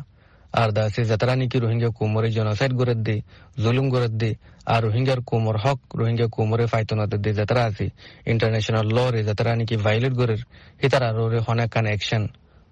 আর 0.54 0.70
দাসে 0.72 1.02
যাতারা 1.06 1.36
নাকি 1.36 1.58
রোহিঙ্গা 1.60 1.90
কোমরে 1.90 2.30
জনসাইড 2.32 2.74
করে 2.78 2.94
দে, 2.96 3.16
জুলুম 3.64 3.90
করে 3.90 4.08
দে 4.22 4.32
আর 4.66 4.84
রোহিঙ্গার 4.84 5.20
কোমর 5.22 5.56
হক 5.58 5.80
রোহিঙ্গা 5.96 6.28
কোমরে 6.28 6.66
ফাইতনা 6.66 7.06
দে 7.06 7.32
যাতারা 7.34 7.64
আছে। 7.66 7.86
ইন্টারন্যাশনাল 8.26 8.88
ল 8.88 8.98
রে 9.14 9.22
যাতারা 9.24 9.52
নাকি 9.56 9.76
ভাইলেট 9.78 10.14
করে 10.14 10.36
হিতার 10.82 11.04
আরও 11.04 11.26
রে 11.30 11.40
হনে 11.48 11.66
কান 11.74 11.86
অ্যাকশন 11.86 12.24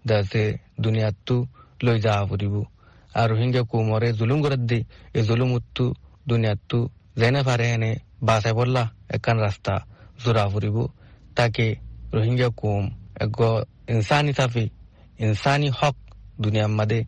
দাসে 0.07 0.43
দুনিয়াত 0.81 1.15
তু 1.25 1.35
লই 1.83 1.97
ফুরিব 2.29 2.55
আর 2.57 2.80
রোহিঙ্গা 3.29 3.61
কোমরে 3.71 4.09
জুলুম 4.19 4.39
করে 4.43 4.57
দে 4.61 4.79
এই 5.13 5.23
জুলুম 5.27 5.49
উত্তু 5.57 5.85
দুনিয়াত 6.25 6.59
তু 6.69 6.79
যেনে 7.17 7.41
পারে 7.47 7.65
এনে 7.75 7.91
বাসায় 8.21 8.55
বললা 8.59 8.83
একান 9.09 9.37
রাস্তা 9.39 9.73
জোরা 10.21 10.43
ফুরিব 10.51 10.77
তাকে 11.37 11.65
রোহিঙ্গা 12.13 12.49
কোম 12.59 12.83
এক 13.17 13.39
ইনসান 13.91 14.23
হিসাবে 14.29 14.63
ইনসানি 15.19 15.69
হক 15.71 15.95
দুনিয়ার 16.43 16.71
মাদে 16.77 16.99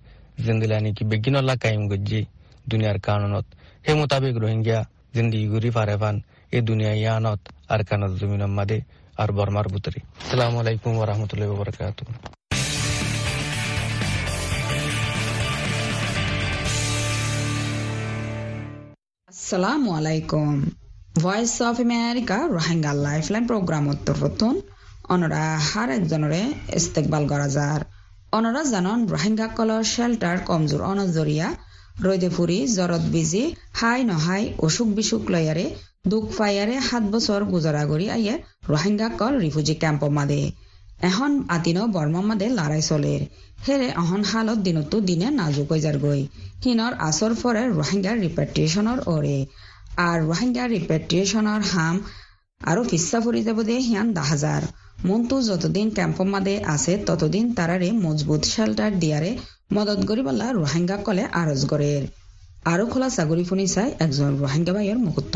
জিন্দিলানি 0.43 0.89
কি 0.97 1.03
বেগিনল্লা 1.11 1.55
কায়েম 1.63 1.83
গজ্জি 1.91 2.21
দুনিয়ার 2.69 2.97
কানুনত 3.05 3.45
হে 3.85 3.91
মোতাবেক 3.99 4.35
রোহিঙ্গা 4.37 4.79
জিন্দিগি 5.15 5.47
গুরি 5.53 5.69
পারে 5.77 5.95
পান 6.01 6.15
এ 6.53 6.57
দুনিয়া 6.61 6.93
ইয়ানত 6.95 7.41
আর 7.69 7.81
কানত 7.83 8.11
জমিনের 8.19 8.51
মাদে 8.57 8.77
আর 9.17 9.29
বর্মার 9.31 9.67
বুতরি 9.73 9.99
সালাম 10.27 10.53
আলাইকুম 10.61 10.93
ওরহমতুল্লাহ 10.97 11.49
বরকাতুহ 11.57 12.07
আসসালামু 19.53 19.89
আলাইকুম। 19.99 20.55
Voice 21.23 21.55
of 21.67 21.77
America 21.87 22.37
Rohingya 22.55 22.91
lifeline 23.05 23.45
programme 23.51 23.85
উত্তর 23.93 24.15
অনরা 25.13 25.43
হার 25.67 25.89
একজনরে 25.97 26.41
ইস্তেকবাল 26.79 27.23
করা 27.31 27.47
যার। 27.55 27.81
অনরা 28.37 28.61
জানন 28.73 28.99
রোহিঙ্গা 29.13 29.47
কলর 29.57 29.83
শেল্টার 29.93 30.37
কমজোর 30.47 30.81
অনজরিয়া। 30.91 31.47
রৈদে 32.05 32.29
ফুরি 32.29 32.59
জরত 32.77 33.03
বিজি, 33.13 33.43
হাই 33.79 33.99
নহাই, 34.09 34.43
অসুখ 34.65 34.87
বিসুখ 34.97 35.23
লয়ারে 35.33 35.65
দুঃখ 36.11 36.25
পাইয়ারে 36.37 36.75
সাত 36.89 37.03
বছর 37.13 37.39
গুজরা 37.51 37.83
গড়ি 37.85 38.07
আইয়ে 38.15 38.33
রোহিঙ্গা 38.69 39.07
কল 39.19 39.33
রিফিউজি 39.43 39.75
ক্যাম্প 39.75 40.03
মাদে। 40.17 40.41
এখন 41.09 41.31
আতিন 41.55 41.77
বর্ম 41.95 42.15
মাদে 42.29 42.47
লড়াই 42.57 42.81
চলে। 42.81 43.13
হেরে 43.67 43.91
অহন 43.91 44.23
হালত 44.23 44.57
দিনতো 44.57 45.01
দিনে 45.01 45.29
নাজুক 45.31 45.71
হৈ 45.71 45.81
গই 45.99 46.27
হিনর 46.65 46.93
আসর 46.99 47.35
পরে 47.43 47.67
রোহিঙ্গার 47.67 48.21
রিপেট্রিয়েশনের 48.21 48.99
ওরে 49.09 49.45
আর 49.97 50.17
রোহিঙ্গা 50.23 50.67
রিপেট্রিয়েশনের 50.67 51.61
হাম 51.61 51.99
আরও 52.61 52.83
ফিসা 52.83 53.19
ফুরি 53.21 53.43
যাব 53.43 53.63
দে 53.63 53.75
হিয়ান 53.77 54.13
দাহাজার 54.13 54.61
মন্তু 55.05 55.41
যতদিন 55.41 55.89
ক্যাম্প 55.89 56.21
মাদে 56.21 56.63
আছে, 56.65 57.03
ততদিন 57.05 57.53
তারারে 57.53 57.91
মজবুত 57.91 58.43
শেল্টার 58.43 58.99
দিয়ারে 58.99 59.37
মদত 59.73 59.99
গরিবাল্লা 60.05 60.47
রোহিঙ্গা 60.51 60.97
কলে 60.97 61.23
আরজ 61.31 61.65
গড়ের 61.65 62.03
আরও 62.65 62.85
খোলা 62.87 63.09
চাগরি 63.09 63.43
ফুনি 63.43 63.67
চাই 63.67 63.93
একজন 63.99 64.37
রোহিঙ্গা 64.37 64.73
ভাইয়ের 64.73 64.97
মুকুত্ত 64.97 65.35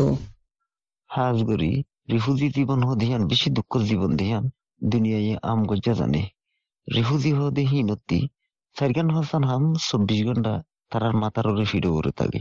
হাজগরি 1.10 1.72
রিফুজি 2.10 2.48
জীবন 2.48 2.82
হদিয়ান 2.82 3.22
বেশি 3.26 3.50
দুঃখ 3.50 3.72
জীবন 3.82 4.16
দিয়ান 4.16 4.44
দুনিয়ায় 4.84 5.38
আম 5.42 5.66
গজ্জা 5.66 5.92
জানে। 5.92 6.22
রিফুজি 6.88 7.30
হদে 7.38 7.62
হিনতি 7.70 8.18
সারগান 8.76 9.08
হাসান 9.16 9.42
হাম 9.50 9.64
চব্বিশ 9.88 10.20
ঘণ্টা 10.28 10.54
তারার 10.90 11.14
মাথার 11.22 11.46
ওরে 11.50 11.64
ফিরে 11.70 11.90
করে 11.96 12.12
থাকে। 12.18 12.40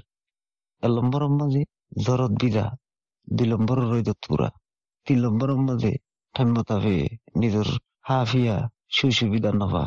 এক 0.83 0.91
নম্বর 0.97 1.21
মাঝে 1.37 1.61
জরত 2.05 2.33
বিদা 2.41 2.65
দুই 3.27 3.47
নম্বর 3.53 3.77
রৈদত 3.91 4.19
পুরা 4.25 4.49
তিন 5.07 5.17
নম্বর 5.25 5.49
মাঝে 5.67 5.93
ঠাম্মতাফে 6.35 6.97
নিজের 7.39 7.67
হাফিয়া 8.07 8.55
সুসুবিধা 8.95 9.51
নভা। 9.53 9.85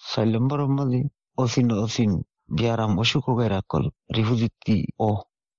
চার 0.00 0.26
নম্বর 0.34 0.60
মাঝে 0.76 1.00
অচিন 1.38 1.68
অচিন 1.84 2.10
বিয়ারাম 2.56 2.92
অসুখ 3.02 3.24
গায়রা 3.38 3.60
কল 3.70 3.84
রিফুজিতি 4.16 4.76
ও 5.00 5.08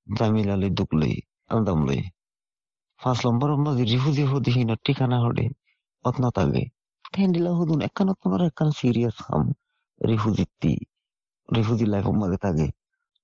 জামিলালে 0.07 0.67
দুকলই 0.77 1.15
আলদাম 1.51 1.79
লই 1.87 2.01
পাঁচ 2.99 3.17
নম্বর 3.25 3.49
মাঝে 3.65 3.83
রিফুজি 3.93 4.23
হদিহীন 4.31 4.69
ঠিকানা 4.85 5.17
হডে 5.23 5.45
অত্ন 6.05 6.23
থাকে 6.37 6.63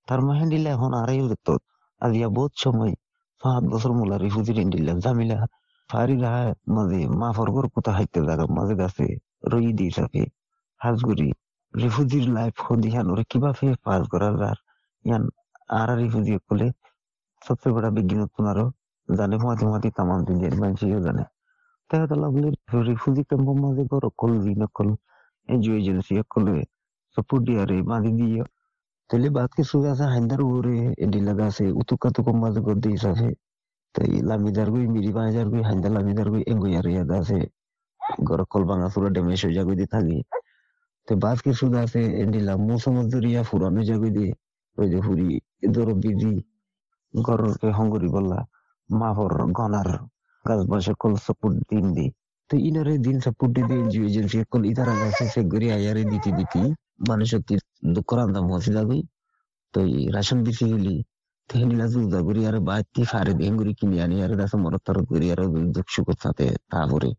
তার 0.08 0.20
মা 0.20 0.32
হ্যান্ডিলা 0.34 0.70
এখন 0.70 0.92
যেত 1.28 1.48
আজিয়া 2.00 2.28
বহুত 2.28 2.52
সময় 2.56 2.92
পাঁচ 3.42 3.62
বছর 3.64 3.90
মোলা 3.92 4.16
রিফুজি 4.18 4.52
হ্যান্ডিলা 4.52 4.92
মা 7.20 7.28
ফরগর 7.32 7.66
কোথা 7.74 7.90
হাইতে 7.92 8.18
জায়গা 8.26 8.44
মাঝে 8.50 8.74
গাছে 8.74 9.06
রই 9.52 9.66
দি 9.72 9.86
থাকে 9.90 10.22
হাজগুড়ি 10.80 11.28
রিফুজির 11.74 12.26
লাইফ 12.30 12.54
হদিহান 12.64 13.06
ওরে 13.10 13.24
কীভাবে 13.30 13.66
পাস 13.84 14.02
করার 14.12 14.34
আর 14.42 14.58
ইয়ান 15.04 15.22
আর 15.70 15.88
রিফুজি 15.98 16.32
কলে 16.48 16.68
সবচেয়ে 17.42 17.72
বড় 17.76 17.88
বিজ্ঞান 17.90 18.22
তোমারও 18.34 18.66
জানে 19.08 19.36
মাঝে 19.42 19.64
মাঝে 19.66 19.88
তামাম 19.90 20.20
জানে 21.06 21.24
Rifusica 21.88 23.36
mamma 23.36 23.74
de 23.74 23.86
coro 23.86 24.10
colvino 24.16 24.68
col 24.72 24.96
e 25.46 25.58
giugensi 25.58 26.20
col 26.26 26.62
sapodiare 27.14 27.82
ma 27.82 28.00
di 28.00 28.12
dio 28.14 28.44
tele 29.08 29.30
bat 29.30 29.50
ke 29.54 29.62
suga 29.62 29.94
sa 29.94 30.06
handar 30.14 30.40
ore 30.42 30.94
edi 30.96 31.20
laga 31.20 31.50
se 31.50 31.64
utuka 31.80 32.10
to 32.10 32.22
komma 32.22 32.50
de 32.50 32.60
godi 32.60 32.96
sa 32.96 33.14
se 33.14 33.36
tai 33.92 34.22
lamidar 34.22 34.70
gui 34.70 34.86
miri 34.88 35.12
bajar 35.12 35.46
gui 35.50 35.62
handar 35.62 35.92
lamidar 35.92 36.28
gui 36.30 36.42
engo 36.50 36.66
yar 36.66 36.86
ya 36.88 37.04
da 37.04 37.22
se 37.22 37.52
goro 38.26 38.44
col 38.46 38.64
banga 38.64 38.88
sura 38.90 39.10
de 39.10 39.20
mesho 39.20 39.48
jago 39.56 39.74
di 39.74 39.86
thagi 39.86 40.24
te 41.06 41.14
bat 41.16 41.38
ke 41.44 41.52
suga 41.52 41.86
se 41.86 42.00
edi 42.22 42.40
la 42.40 42.56
musom 42.56 43.08
duriya 43.10 43.44
furano 43.44 43.80
jago 43.84 44.08
di 44.10 44.26
ওই 44.80 44.86
যে 44.92 44.98
ফুরি 45.06 45.28
দরবিদি 45.74 46.34
গরকে 47.26 47.68
হঙ্গরি 47.78 48.08
বললা 48.16 48.40
মাহর 49.00 49.32
গনার 49.58 49.90
গাছ 50.46 50.60
বসে 50.70 50.92
call 51.02 51.14
support 51.26 51.56
দিন 51.70 51.86
দি 51.96 52.06
তো 52.50 52.54
ইনারে 52.68 52.94
দিন 53.06 53.16
support 53.24 53.50
দিতে 53.56 53.74
এনজিও 53.82 54.04
এজেন্সি 54.08 54.36
কল 54.52 54.62
ইতারা 54.72 54.94
গাছে 55.02 55.24
সে 55.34 55.40
গরি 55.52 55.68
আয়ারে 55.76 56.02
দিতে 56.12 56.30
দিতে, 56.38 56.60
মানুষের 57.10 57.40
দুঃখ 57.94 58.08
রান্দাম 58.18 58.44
হসিদা 58.54 58.82
গই 58.88 59.00
তো 59.74 59.78
এই 59.88 59.94
রাশন 60.16 60.38
দিছি 60.46 60.64
গেলি 60.72 60.94
তেহেনিলা 61.50 61.86
জুজা 61.92 62.20
গরি 62.28 62.42
আর 62.48 62.56
বাতি 62.68 63.02
ফারে 63.10 63.32
দেঙ্গুরি 63.40 63.72
কিনি 63.78 63.96
আনি, 64.04 64.16
আর 64.24 64.32
দাসে 64.40 64.56
মরত 64.64 64.82
তরত 64.86 65.04
গরি 65.12 65.26
আর 65.34 65.40
দুঃখ 65.74 65.86
সুখ 65.94 66.06
সাথে 66.24 66.46
তারপরে 66.72 67.10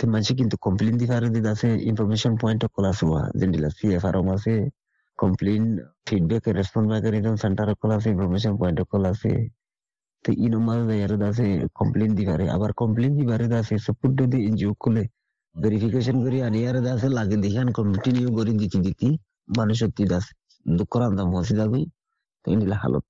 তো 0.00 0.04
মানুষ 0.12 0.28
কিন্তু 0.40 0.56
কমপ্লেন 0.64 0.94
দি 1.00 1.06
ফারে 1.10 1.28
দিতে 1.34 1.48
আছে 1.54 1.68
ইনফরমেশন 1.90 2.32
পয়েন্ট 2.42 2.62
কল 2.74 2.84
আসবা। 2.92 3.20
যেন্ডিলা 3.38 3.68
সিএফআর 3.78 4.16
আছে 4.36 4.54
কমপ্লেন 5.18 5.62
ফিডব্যাক 6.06 6.44
রেসপন্স 6.58 6.88
এর 7.08 7.14
সেন্টার 7.44 7.66
কল 7.80 7.90
আছে 7.96 8.08
ইনফরমেশন 8.14 8.52
পয়েন্ট 8.60 8.78
কল 8.92 9.02
আছে 9.12 9.32
তো 10.24 10.30
ইনো 10.44 10.58
মাঝে 10.66 10.96
আর 11.06 11.12
দাসে 11.22 11.46
কমপ্লেন 11.78 12.10
দি 12.16 12.22
ফারে 12.28 12.46
আবার 12.56 12.70
কমপ্লেন 12.80 13.12
দি 13.18 13.24
ফারে 13.28 13.46
দাসে 13.52 13.74
সাপোর্ট 13.86 14.18
দি 14.32 14.38
এনজিও 14.48 14.72
কলে 14.82 15.04
ভেরিফিকেশন 15.56 16.16
করি 16.24 16.38
আনি 16.46 16.58
দাসে, 16.86 17.08
লাগে 17.18 17.36
দিহান 17.44 17.68
কন্টিনিউ 17.78 18.28
করি 18.38 18.52
দিতি 18.60 18.78
দিতি 18.86 19.08
মানুষের 19.58 19.90
তি 19.96 20.04
দাস, 20.12 20.24
দুঃখ 20.66 20.92
রান্দাম 21.00 21.28
হসিদা 21.36 21.64
গই 21.72 21.84
তো 22.42 22.46
ইনিলা 22.54 22.76
হালত 22.82 23.04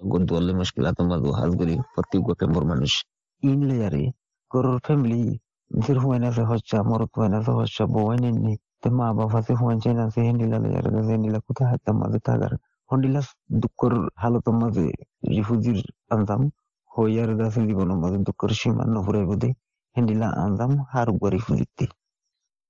গন্তু 0.00 0.32
আল্লে 0.38 0.52
মুশকিলাত 0.60 0.98
হাজ 1.38 1.50
করি 1.60 1.74
প্রত্যেক 1.94 2.26
কেম্বর 2.40 2.62
মানুষ। 2.72 2.92
ইন 3.42 3.60
লেয়ারে 3.68 4.04
গরুর 4.50 4.78
ফ্যামিলি 4.86 5.20
ফির 5.70 5.98
আছে, 6.30 6.42
হচ্ছা 6.50 6.76
মরত 6.90 7.10
হুয়াইন 7.16 7.32
আছে, 7.38 7.52
হচ্ছা 7.58 7.82
বউয়াইন 7.94 8.22
এমনি। 8.30 8.54
তো 8.82 8.88
মা 8.98 9.06
বাবা 9.18 9.36
আছে 9.40 9.52
হুয়াইন 9.60 9.78
চাইন 9.82 9.98
আছে, 10.04 10.18
হেন্ডিলা 10.26 10.56
আছে 10.98 11.10
হেন্ডিলা 11.14 11.38
কোথায় 11.46 11.66
হাইতাম 11.70 11.94
মাঝে 12.00 12.18
থাকার 12.26 12.52
হন্ডিলা 12.90 13.20
দুঃখর 13.62 13.92
হালত 14.22 14.46
মাঝে 14.60 14.86
রিফুজির 15.36 15.78
আনতাম 16.14 16.40
হইয়ার 16.92 17.30
দাসে 17.38 17.60
জীবনের 17.68 17.98
মাঝে 18.02 18.18
দুঃখর 18.26 18.50
সীমান্য 18.60 18.94
ফুরাই 19.06 19.24
বোধে। 19.30 19.50
হেন্ডিলা 19.96 20.28
আনতাম 20.42 20.72
হার 20.90 21.08
উপর 21.14 21.28
রিফুজিতে 21.34 21.84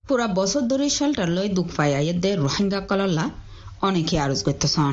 পুরা 0.04 0.26
বছর 0.38 0.62
ধরে 0.70 0.86
শেল্টার 0.96 1.28
লই 1.36 1.48
দুঃখ 1.56 1.68
পাই 1.76 1.90
আইয়েদের 1.98 2.36
রোহিঙ্গা 2.44 2.80
কলল্লা 2.88 3.24
অনেকে 3.86 4.14
আরজ 4.24 4.40
করতেছন। 4.46 4.92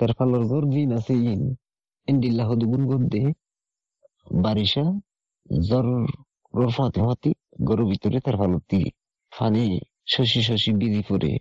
তার 0.00 0.10
ফালর 0.18 0.42
ঘর 0.50 0.62
দিন 0.74 0.88
আছে 0.98 1.14
ইন। 1.26 1.42
ইন্ডিল্লাহ 2.08 2.48
দুগুন 2.60 2.82
গদ্দে 2.90 3.22
বারিশা 4.44 4.84
জ্বর 5.66 5.86
রোর 6.54 6.70
ফাতে 6.76 7.00
ফাতি 7.06 7.30
গরুর 7.66 7.86
ভিতরে 7.90 8.18
তার 8.26 8.36
ফালতি 8.40 8.80
ফানি 9.32 9.64
শশি 10.12 10.40
শশি 10.48 10.70
বিধি 10.80 11.02
করে 11.08 11.32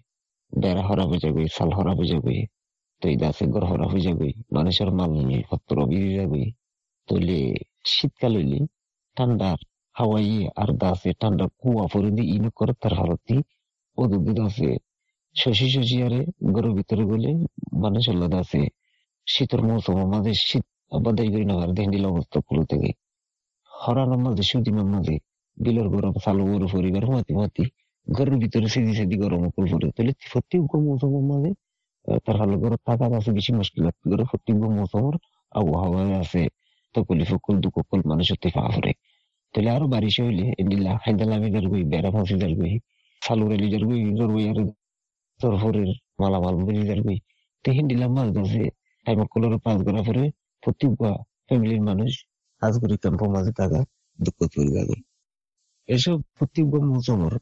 বেড়া 0.53 0.83
হরা 0.87 1.03
হয়ে 1.09 1.21
যাবে 1.25 1.41
সাল 1.55 1.69
হরা 1.77 1.93
হয়ে 1.97 2.09
যাবে 2.13 2.35
তো 3.01 3.05
এই 3.11 3.17
দাসে 3.21 3.43
গর 3.53 3.63
হরা 3.71 3.85
হয়ে 3.91 4.03
যাবে 4.07 4.27
মানুষের 4.55 4.89
মাল 4.97 5.11
পত্র 5.49 5.75
বিধি 5.91 6.11
যাবে 6.19 6.41
তৈলে 7.09 7.39
শীতকাল 7.93 8.33
হইলে 8.39 8.59
ঠান্ডার 9.17 9.57
হাওয়াই 9.95 10.29
আর 10.61 10.69
দাসে 10.81 11.11
ঠান্ডা 11.21 11.45
কুয়া 11.59 11.85
পরে 11.91 12.09
দিয়ে 12.17 12.29
ইন 12.35 12.45
করে 12.57 12.73
তার 12.81 12.93
ও 13.97 14.01
দুধ 14.11 14.39
আছে। 14.47 14.69
শশী 15.35 15.67
শশী 15.75 15.97
আরে 16.07 16.19
গরুর 16.55 16.73
ভিতরে 16.77 17.03
গেলে 17.11 17.31
মানুষ 17.83 18.03
আল্লাহ 18.11 18.27
আছে, 18.43 18.61
শীতের 19.27 19.61
মৌসুম, 19.67 19.95
আমাদের 20.05 20.35
শীত 20.47 20.65
বাদাই 21.05 21.27
করি 21.33 21.45
না 21.49 21.53
দেন্ডিল 21.77 22.03
অবস্থা 22.11 22.37
খুলে 22.47 22.63
থেকে। 22.71 22.89
হরানোর 23.71 24.19
মাঝে, 24.25 24.43
সুদিনের 24.49 24.87
মাঝে, 24.93 25.15
বিলের 25.57 25.87
গরম, 25.93 26.13
চালু 26.25 26.43
গরু 26.51 26.65
পরিবার 26.73 27.05
মাতি 27.13 27.33
মাতি 27.39 27.63
ঘরের 28.07 28.35
ভিতরে 28.41 28.67
সেদি 28.73 28.91
সেদি 28.97 29.15
গরম 29.23 29.41
কুল 29.53 29.65
পরে। 29.71 29.87
তাহলে 29.95 30.13
প্রত্যেক 30.31 30.61
মৌসুমের 30.87 31.25
মাঝে 31.31 31.51
তার 32.25 32.35
ভালো 32.41 32.55
ঘর 32.61 32.73
থাকা 32.87 33.05
আছে, 33.19 33.29
বেশি 33.37 33.51
মুশকিল 33.59 33.83
করে 34.11 34.23
প্রত্যেক 34.31 34.55
মৌসুমের 34.77 35.15
আবহাওয়া 35.51 36.01
আছে। 36.23 36.43
তকলি 36.95 37.23
ফকুল 37.23 37.55
দুকল 37.59 37.99
মানুষের 38.05 38.37
তেফা 38.41 38.61
করে 38.75 38.91
তাহলে 39.53 39.69
আরও 39.69 39.85
হইলে 40.25 40.45
বেড়া 41.83 42.09
ফাঁসি 42.11 42.35
আর 47.95 48.09
মাছ 48.09 48.27
ধরছে 48.35 48.63
টাইম 49.05 49.19
কলর 49.25 49.53
পাস 49.59 49.77
করার 49.85 50.03
পরে 50.07 50.23
প্রত্যেক 50.63 50.91
ফ্যামিলির 51.47 51.81
মানুষ 51.81 52.11
করে 52.79 52.95
ক্যাম্প 52.97 53.21
মাঝে 53.27 53.51
থাকা 53.51 53.79
দুঃখ 54.19 54.37
এসব 55.89 56.17
প্রত্যেক 56.37 56.65
মৌসুমের 56.89 57.35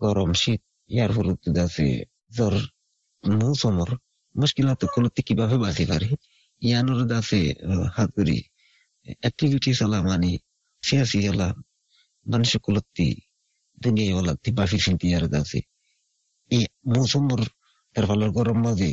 গরম 0.00 0.30
শীত, 0.32 0.60
ইয়ার 0.90 1.10
পরে 1.16 1.60
আছে 1.60 1.86
জ্বর। 2.36 2.54
মৌসুমের 3.24 3.90
মুশকিলাত 4.34 4.80
কলতে 4.94 5.20
কীভাবে 5.22 5.56
বাঁচি 5.58 5.84
পারে? 5.86 6.08
ইয়ানোর 6.62 7.00
দাসে 7.06 7.40
হাত 7.96 8.10
করি 8.16 8.36
অ্যাক্টিভিটি 9.22 9.70
চলা 9.80 9.98
মানে 10.02 10.30
সিয়াসি 10.82 11.18
চলা 11.26 11.48
মানুষ 12.26 12.50
কলতি 12.64 13.08
দুনিয়া 13.78 14.12
ওলা 14.18 14.32
চিন্তি 14.84 15.06
আর 15.16 15.24
দাসে 15.34 15.60
এই 16.50 16.62
মৌসুমের 16.92 17.42
তার 17.96 18.04
ফলের 18.08 18.30
গরম 18.38 18.58
মাঝে 18.66 18.90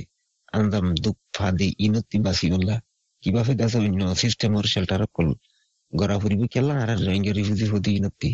আন্দাম 0.54 0.86
দুঃখ, 1.04 1.18
ফাঁদে, 1.36 1.68
ইনতি, 1.86 2.18
বাসি 2.26 2.48
বললা 2.54 2.76
কীভাবে 3.24 3.54
দাসে 3.62 3.78
অন্য 3.82 4.02
সিস্টেমের 4.22 4.66
শেল্টার 4.74 5.02
কল 5.16 5.30
গড়া 5.94 6.16
ফুরিব 6.22 6.42
কেলা 6.54 6.76
আর 6.84 6.90
রোহিঙ্গা 7.06 7.32
রিফিউজি 7.34 7.66
হদি 7.72 7.92
নতি 8.06 8.30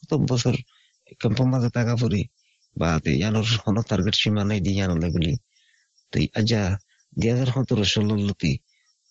কত 0.00 0.10
বছর 0.30 0.54
ক্যাম্পের 1.20 1.46
মাঝে 1.52 1.68
টাকা 1.76 1.94
ফুরি 2.00 2.22
বা 2.76 2.88
ইয়ানোর 3.12 3.46
কোনো 3.64 3.80
টার্গেট 3.88 4.14
সীমা 4.20 4.42
নাই 4.48 4.58
দি 4.64 4.70
ইয়ানো 4.76 4.94
বলি 5.14 5.32
তো 6.12 6.16
আজা 6.38 6.62
দুই 7.12 7.28
হাজার 7.32 7.48
সতেরো 7.54 7.84
ষোলো 7.92 8.14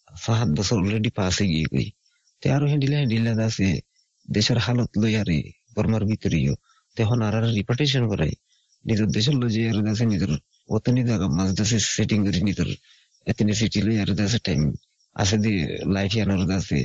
সাত 0.08 0.50
বছর 0.58 0.78
অলরেডি 0.82 1.10
হয়ে 1.18 1.46
গিয়ে 1.52 1.68
গই। 1.74 1.88
তে 2.44 2.48
আরও 2.56 2.66
হ্যান্ডিলে 2.72 2.96
হ্যান্ডিলে 3.00 3.32
আছে, 3.48 3.68
দেশের 4.28 4.60
হালত 4.66 4.92
লই 5.02 5.14
আরে 5.22 5.38
বর্মার 5.76 6.04
ভিতরেও 6.10 6.54
তখন 6.98 7.18
আর 7.28 7.34
আর 7.38 7.46
রিপার্টেশন 7.60 8.04
করাই। 8.12 8.34
নিজের 8.86 9.10
দেশের 9.16 9.36
লই 9.42 9.50
যে 9.56 9.62
আর 9.72 9.78
আছে 9.92 10.06
জায়গা 11.10 11.28
মাঝ 11.38 11.50
দেশে 11.60 11.78
সেটিং 11.96 12.20
করে 12.26 12.40
নিজের। 12.48 12.70
এতনি 13.28 13.54
সিটি 13.60 13.80
লই 13.86 13.96
আছে 14.28 14.40
টাইম 14.48 14.62
আছে 15.16 15.36
দি 15.44 15.54
লাইফ 15.96 16.12
আছে। 16.60 16.80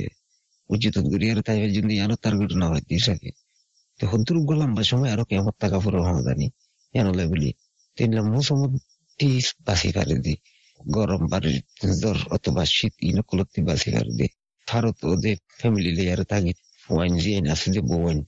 উচিত 0.69 0.95
করি 1.11 1.25
আর 1.33 1.39
তাই 1.47 1.57
যদি 1.77 1.93
ইয়ানো 1.97 2.15
টার্গেট 2.23 2.51
না 2.61 2.65
হয় 2.71 2.83
দিশাকে 2.89 3.29
তো 3.99 4.03
গোলাম 4.49 4.71
বা 4.77 4.83
সময়, 4.91 5.09
আরও 5.13 5.23
কেমন 5.31 5.53
টাকা 5.63 5.77
পুরো 5.83 5.99
হামদানি 6.07 6.47
ইয়ানো 6.93 7.11
বলি 7.31 7.49
তিনলা 7.97 8.21
মোসামতি 8.31 9.29
বাসি 9.67 9.89
পারে 9.97 10.15
দি। 10.25 10.33
গরম 10.79 11.21
বাড়ির 11.31 11.57
জ্বর 12.01 12.17
অথবা 12.35 12.63
শীত 12.75 12.93
ইনকুলতি 13.09 13.59
বাসি 13.69 13.89
পারে 13.95 14.11
দি। 14.19 14.27
ভারত 14.69 14.97
ও 15.03 15.11
যে 15.23 15.31
ফ্যামিলি 15.59 15.91
লেয়ার 15.97 16.21
থাকি 16.31 16.51
ওয়াইন 16.89 17.13
জিয়াইন 17.21 17.45
আছে 17.53 17.67
যে 17.75 17.81
বোয়াইন 17.89 18.19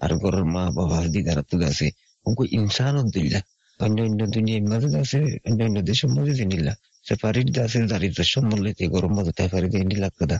আর 0.00 0.10
ঘরের 0.20 0.44
মা 0.54 0.64
বাবা 0.76 0.98
দিদার 1.14 1.38
তো 1.50 1.54
আছে 1.70 1.86
উনকো 2.26 2.42
ইনসান 2.56 2.94
দিল্লা 3.14 3.40
অন্য 3.80 3.98
অন্য 4.02 4.20
দুনিয়ার 4.34 4.64
মাঝে 4.72 4.88
আছে 5.02 5.20
অন্য 5.46 5.58
অন্য 5.64 5.78
দেশের 5.82 6.10
মাঝে 6.16 6.34
জিনিলা 6.40 6.72
সে 7.06 7.14
পারির 7.22 7.48
দাসে 7.56 7.78
দারিদ্র 7.90 8.20
সম্বলিতে 8.34 8.84
গরম 8.94 9.12
মাঝে 9.18 9.32
পারি 9.52 9.68
দিয়ে 9.72 9.84
নিলা 9.84 10.08
কথা 10.10 10.38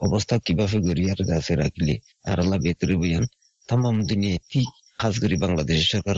অবস্থা 0.00 0.34
কীভাবে 0.46 0.76
গড়িয়ার 0.86 1.20
দাসে 1.30 1.54
রাখলে 1.54 1.94
আর 2.24 2.36
আল্লাহ 2.42 2.58
বেতরে 2.64 2.94
বইয়ান 3.00 3.24
তামাম 3.68 3.96
দুনিয়া 4.10 4.36
কি 4.50 4.62
খাস 5.00 5.14
করি 5.22 5.36
বাংলাদেশ 5.44 5.78
সরকার 5.92 6.16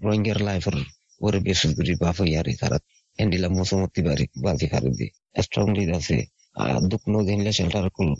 রোহিঙ্গার 0.00 0.38
লাইফের 0.42 0.76
ওরে 1.20 1.38
বেসিস 1.46 1.70
করি 1.78 1.92
বাপ 2.02 2.18
ইয়ারে 2.24 2.52
তারা 2.60 2.78
হ্যান্ডিলা 3.18 3.48
মোসামতি 3.56 4.00
বাড়ি 4.06 4.24
বাজি 4.44 4.66
ফারে 4.72 4.90
দি 4.98 5.06
স্ট্রংলি 5.44 5.84
আছে 5.96 6.16
দুঃখ 6.90 7.02
নদিনলে 7.14 7.50
শেল্টার 7.58 7.86
কুল 7.96 8.10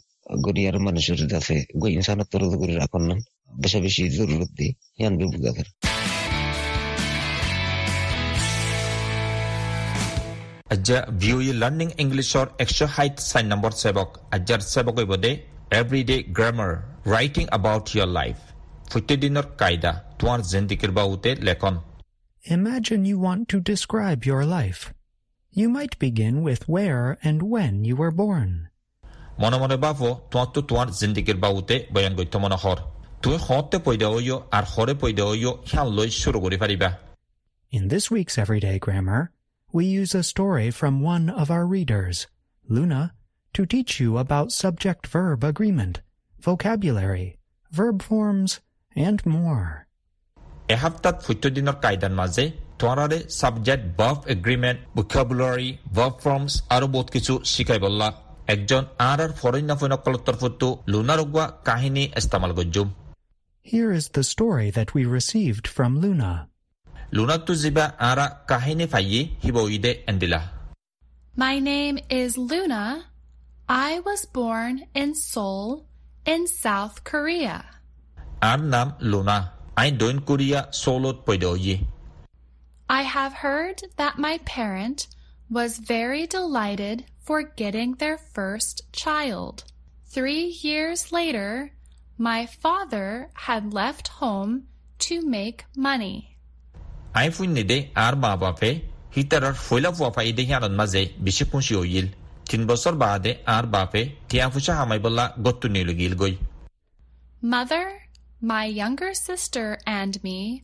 গরিয়ার 0.45 0.77
মানুষের 0.87 1.19
আছে 1.41 1.57
গো 1.81 1.87
ইনসানত 1.97 2.27
তরদ 2.33 2.53
করে 2.61 2.75
রাখন 2.83 3.03
না 3.09 3.17
বেশি 3.63 3.79
বেশি 3.87 4.03
জরুরত 4.17 4.51
দি 4.59 4.69
ইয়ান 5.01 5.13
বিবুগাদের 5.21 5.69
Aja 10.69 10.99
VOA 11.13 11.53
Learning 11.55 11.93
English 11.97 12.35
or 12.35 12.47
Extra 12.59 12.89
Height 12.89 13.17
Sign 13.21 13.47
Number 13.49 13.71
Sebok 13.73 14.11
Ajar 14.33 14.59
Sebok 14.73 14.97
ibode 14.99 15.31
Everyday 15.71 16.21
Grammar 16.37 16.73
Writing 17.05 17.49
About 17.53 17.87
Your 17.97 18.11
Life 18.21 18.43
প্রতিদিনের 18.93 19.47
কায়দা 19.61 19.93
তোমার 20.19 20.41
জিন্দিগির 20.53 20.93
বাউতে 20.99 21.31
লেখন 21.47 21.75
Imagine 22.45 23.03
you 23.11 23.19
want 23.19 23.43
to 23.53 23.57
describe 23.71 24.21
your 24.31 24.43
life. 24.59 24.83
You 25.56 25.68
might 25.78 25.96
begin 26.00 26.36
with 26.48 26.62
where 26.76 27.06
and 27.28 27.40
when 27.54 27.74
you 27.88 27.96
were 28.02 28.14
born. 28.24 28.52
মনে 29.42 29.58
মনে 29.58 29.78
বাফো 29.86 30.10
তোমার 30.32 30.48
তো 30.54 30.60
তোমার 30.70 30.88
জিন্দিগির 31.00 31.38
বাউতে 31.44 31.76
বয়ান 31.94 32.14
গইত 32.20 32.34
মনে 32.44 32.58
হর 32.64 32.78
তুমি 33.24 33.38
হতে 33.48 33.78
পয়দা 33.86 34.08
হইও 34.14 34.38
আর 34.58 34.64
হরে 34.74 34.94
পয়দা 35.02 35.24
হইও 35.30 35.52
হিয়ান 35.70 35.88
লই 35.98 36.10
শুরু 36.22 36.40
করি 36.46 36.58
পারিবা 36.64 36.90
In 37.74 37.84
this 37.94 38.06
week's 38.16 38.36
Everyday 38.44 38.78
Grammar, 38.86 39.22
we 39.74 39.84
use 40.02 40.14
a 40.22 40.24
story 40.34 40.68
from 40.72 40.94
one 41.16 41.26
of 41.42 41.48
our 41.56 41.66
readers, 41.78 42.18
Luna, 42.68 43.02
to 43.56 43.62
teach 43.74 43.92
you 44.02 44.10
about 44.24 44.48
subject-verb 44.64 45.40
agreement, 45.44 45.96
vocabulary, 46.50 47.28
verb 47.72 47.98
forms, 48.10 48.52
and 48.96 49.20
more. 49.38 49.70
এসপ্তাহত 50.76 51.18
প্রতিদিনের 51.26 51.78
কায়দার 51.84 52.14
মাঝে 52.22 52.44
তোমারে 52.82 53.18
subject 53.40 53.84
verb 54.00 54.20
agreement 54.36 54.80
vocabulary 54.96 55.70
verb 55.98 56.16
forms 56.24 56.54
আৰু 56.76 56.86
বহুত 56.94 57.08
কিছু 57.16 57.34
শিকাই 57.52 57.80
বললা 57.86 58.08
একজন 58.48 58.84
আর 59.10 59.20
আর 59.26 59.32
ফরেন 59.40 59.66
নাফইনকলৰ 59.72 60.18
তরফতো 60.28 60.68
লুনার 60.92 61.20
উগা 61.26 61.46
কাহিনী 61.68 62.04
ইস্তেমাল 62.20 62.52
গজ্জুম 62.60 62.88
Here 63.66 63.92
is 64.00 64.06
the 64.10 64.26
story 64.26 64.68
that 64.72 64.90
we 64.96 65.02
received 65.18 65.66
from 65.68 65.92
Luna. 66.04 66.32
লুনাতো 67.14 67.54
যিবা 67.56 67.86
আৰা 68.10 68.26
কাহিনী 68.52 68.86
ফাইয়ে 68.94 69.22
হিব 69.44 69.58
ইদে 69.78 69.92
এন্দিলা 70.12 70.42
My 71.36 71.56
name 71.72 71.98
is 72.22 72.32
Luna. 72.50 72.84
I 73.88 73.92
was 74.00 74.22
born 74.40 74.74
in 74.94 75.10
Seoul, 75.24 75.70
in 76.26 76.42
South 76.66 76.98
Korea. 77.12 77.56
আৰ 78.52 78.60
নাম 78.74 78.88
লুনা 79.12 79.38
আই 79.82 79.90
দৈন 80.02 80.18
কোৰিয়া 80.30 80.60
চৌলত 80.84 81.18
পৈদে 81.28 81.50
ইয়ে 81.60 81.76
I 82.89 83.03
have 83.03 83.33
heard 83.35 83.83
that 83.97 84.19
my 84.19 84.39
parent 84.45 85.09
was 85.51 85.79
very 85.79 86.27
delighted 86.27 87.05
for 87.19 87.43
getting 87.43 87.95
their 87.95 88.17
first 88.17 88.83
child. 88.93 89.65
Three 90.07 90.57
years 90.63 91.11
later, 91.11 91.73
my 92.17 92.47
father 92.47 93.31
had 93.35 93.75
left 93.75 94.09
home 94.09 94.69
to 95.01 95.21
make 95.21 95.65
money. 95.77 96.37
Ayfun 97.15 97.55
de 97.55 97.91
arba 97.97 98.37
vafe 98.37 98.83
hitarar 99.11 99.55
foyla 99.55 99.91
vafaide 99.91 100.47
yanan 100.47 100.73
maze 100.73 101.11
bishikun 101.19 101.61
şioyil. 101.61 102.09
Tin 102.45 102.67
bosor 102.69 103.01
bade 103.01 103.41
arbafe 103.47 104.13
tiyafuşa 104.29 104.77
hamaybolla 104.77 105.35
gottunilugil 105.39 106.15
goy. 106.15 106.37
Mother, 107.43 108.09
my 108.41 108.65
younger 108.67 109.13
sister 109.15 109.79
and 109.87 110.23
me 110.23 110.63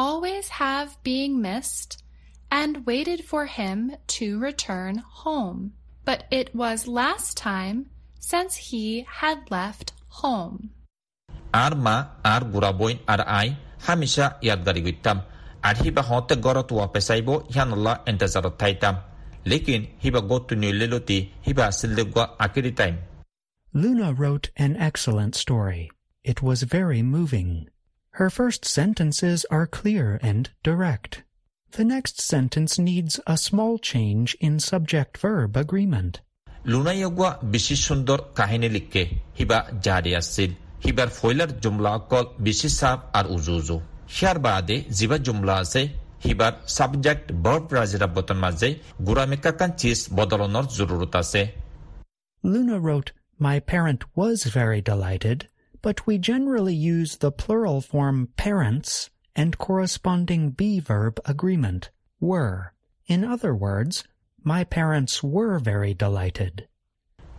always 0.00 0.48
have 0.48 0.96
being 1.04 1.42
missed 1.42 2.02
and 2.50 2.86
waited 2.86 3.20
for 3.30 3.44
him 3.44 3.78
to 4.16 4.38
return 4.38 4.94
home. 5.22 5.72
But 6.08 6.24
it 6.30 6.54
was 6.54 6.88
last 7.00 7.36
time 7.36 7.78
since 8.18 8.56
he 8.70 9.04
had 9.20 9.50
left 9.50 9.92
home. 10.20 10.70
Arma 11.52 11.96
ar 12.24 12.40
guraboin 12.52 12.98
ar 13.06 13.22
ai 13.26 13.48
hamisha 13.86 14.26
yadgariguittam. 14.48 15.22
Ar 15.62 15.74
hiba 15.74 16.02
honte 16.10 16.34
gorot 16.46 16.70
wa 16.72 16.86
pesaibo 16.88 17.34
yanallah 17.56 17.96
intazarot. 18.06 18.56
Lekin 19.44 19.88
hiba 20.02 20.20
gotu 20.30 20.56
nuliloti 20.56 21.18
hiba 21.46 21.66
silligwa 21.72 22.38
akiritain. 22.38 22.96
Luna 23.74 24.12
wrote 24.12 24.50
an 24.56 24.76
excellent 24.76 25.34
story. 25.34 25.90
It 26.24 26.42
was 26.42 26.62
very 26.62 27.02
moving. 27.02 27.68
Her 28.13 28.29
first 28.29 28.61
sentences 28.77 29.39
are 29.51 29.67
clear 29.79 30.07
and 30.21 30.43
direct. 30.63 31.11
The 31.73 31.85
next 31.85 32.15
sentence 32.21 32.73
needs 32.79 33.19
a 33.27 33.37
small 33.37 33.73
change 33.91 34.29
in 34.39 34.53
subject-verb 34.71 35.51
agreement. 35.65 36.13
লুনাইয়াগুয়া 36.71 37.31
বেশি 37.53 37.75
সুন্দর 37.87 38.17
কাহিনী 38.39 38.69
লিখকে 38.75 39.03
হিবা 39.39 39.59
জারি 39.85 40.11
আসছিল 40.19 40.51
হিবার 40.85 41.09
ফয়লার 41.19 41.51
জুমলা 41.63 41.91
অকল 41.99 42.25
বেশি 42.45 42.69
সাফ 42.79 42.99
আর 43.17 43.25
উজু 43.35 43.53
উজু 43.59 43.77
হিয়ার 44.15 44.37
বাদে 44.45 44.77
জিবা 44.97 45.17
জুমলা 45.25 45.55
আছে 45.63 45.81
হিবার 46.25 46.53
সাবজেক্ট 46.77 47.25
বর্ব 47.45 47.67
রাজিরা 47.77 48.07
বতন 48.17 48.37
মাঝে 48.45 48.69
গুড়ামিকাকান 49.07 49.71
চিজ 49.81 49.99
বদলনের 50.17 50.65
জরুরত 50.77 51.15
আছে 51.23 51.41
Luna 52.43 52.77
wrote, 52.79 53.11
My 53.39 53.57
parent 53.73 54.01
was 54.15 54.37
very 54.59 54.81
delighted, 54.81 55.37
but 55.82 56.06
we 56.06 56.18
generally 56.18 56.74
use 56.74 57.16
the 57.16 57.32
plural 57.32 57.80
form 57.82 58.28
parents 58.36 58.90
and 59.36 59.58
corresponding 59.58 60.50
be 60.50 60.80
verb 60.80 61.14
agreement, 61.24 61.90
were. 62.20 62.72
In 63.08 63.24
other 63.24 63.54
words, 63.56 64.04
my 64.44 64.62
parents 64.64 65.14
were 65.24 65.58
very 65.70 65.94
delighted. 65.94 66.54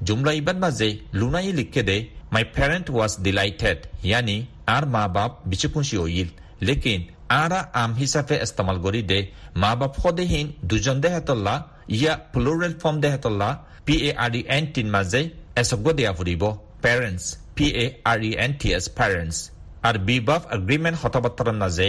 জুমলা 0.07 0.31
ইবাদ 0.41 0.57
মাঝে 0.65 0.87
লুনাই 1.19 1.51
লিখকে 1.59 1.81
দে 1.89 1.97
মাই 2.35 2.43
parent 2.55 2.87
ওয়াজ 2.95 3.11
delighted 3.25 3.79
ইয়ানি 4.09 4.37
আর 4.75 4.83
মা 4.95 5.03
বাপ 5.15 5.31
বেশি 5.51 5.67
খুশি 5.73 5.95
হইল 6.03 6.29
লেকিন 6.67 7.01
আরা 7.41 7.59
আম 7.83 7.91
হিসাবে 7.99 8.35
ইস্তেমাল 8.45 8.77
করি 8.85 9.01
দে 9.11 9.19
মা 9.61 9.71
বাপ 9.79 9.93
সদেহীন 10.03 10.47
দুজন 10.69 10.97
দেহেতল্লা 11.05 11.55
ইয়া 11.97 12.13
plural 12.33 12.73
form 12.81 12.97
দেহেতল্লা 13.05 13.49
P 13.85 13.95
A 14.09 14.11
R 14.23 14.33
E 14.39 14.41
N 14.57 14.63
T 14.73 14.87
মাঝে 14.95 15.21
এসগ্য 15.61 15.87
দেয়া 15.97 16.13
ফুরিব 16.17 16.43
parents 16.83 17.25
P 17.55 17.65
A 17.83 17.85
R 18.03 18.19
E 18.23 18.31
N 18.45 18.51
T 18.59 18.69
S 18.73 18.85
parents 18.99 19.37
আর 19.81 19.95
বি 19.97 20.15
বাফ 20.19 20.41
এগ্রিমেন্ট 20.57 20.97
হতাবাত্তার 21.01 21.49
মাঝে 21.53 21.87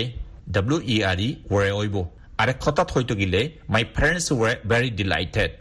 ডাব্লিউ 0.51 0.79
ই 0.95 0.97
আর 1.11 1.19
ই 1.21 1.29
ওরে 1.51 1.71
ওইব 1.81 1.97
আরেক 2.39 2.59
হঠাৎ 2.65 2.89
হইতো 2.95 3.15
গিলে 3.15 3.41
my 3.69 3.83
parents 3.95 4.27
were 4.33 4.53
very 4.71 4.91
delighted 5.01 5.55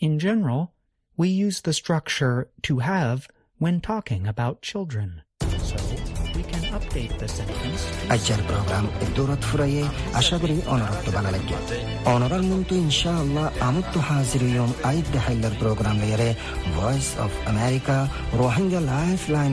In 0.00 0.18
general, 0.18 0.62
we 1.18 1.28
use 1.28 1.58
the 1.60 1.72
structure 1.72 2.50
to 2.62 2.72
have 2.80 3.28
when 3.60 3.80
talking 3.80 4.26
about 4.26 4.62
children. 4.62 5.21
So 6.72 6.78
we 6.78 6.84
can 6.84 7.04
update 7.04 7.18
the 7.18 7.28
sentence 7.28 7.82
to 7.84 8.12
আজকের 8.14 8.40
প্রোগ্রাম 8.48 8.84
দৌলত 9.16 9.42
ফুরাইয়ে 9.50 9.84
আশা 10.14 10.36
করি 10.38 10.56
অনরত্ব 10.66 11.06
বানা 11.12 11.30
লাগে 11.30 11.54
অনরার 12.04 12.42
মন্তু 12.42 12.74
ইনশাআল্লাহ 12.74 13.46
আমত্ত 13.60 13.94
হাজির 13.98 14.42
ইয়ম 14.42 14.70
আইদ 14.84 15.06
দেহাইলার 15.12 15.54
প্রোগ্রাম 15.60 15.96
লেয়ারে 16.02 16.30
Voice 16.76 17.08
of 17.24 17.32
America 17.46 17.96
Rohingya 18.34 18.80
lifeline 19.30 19.52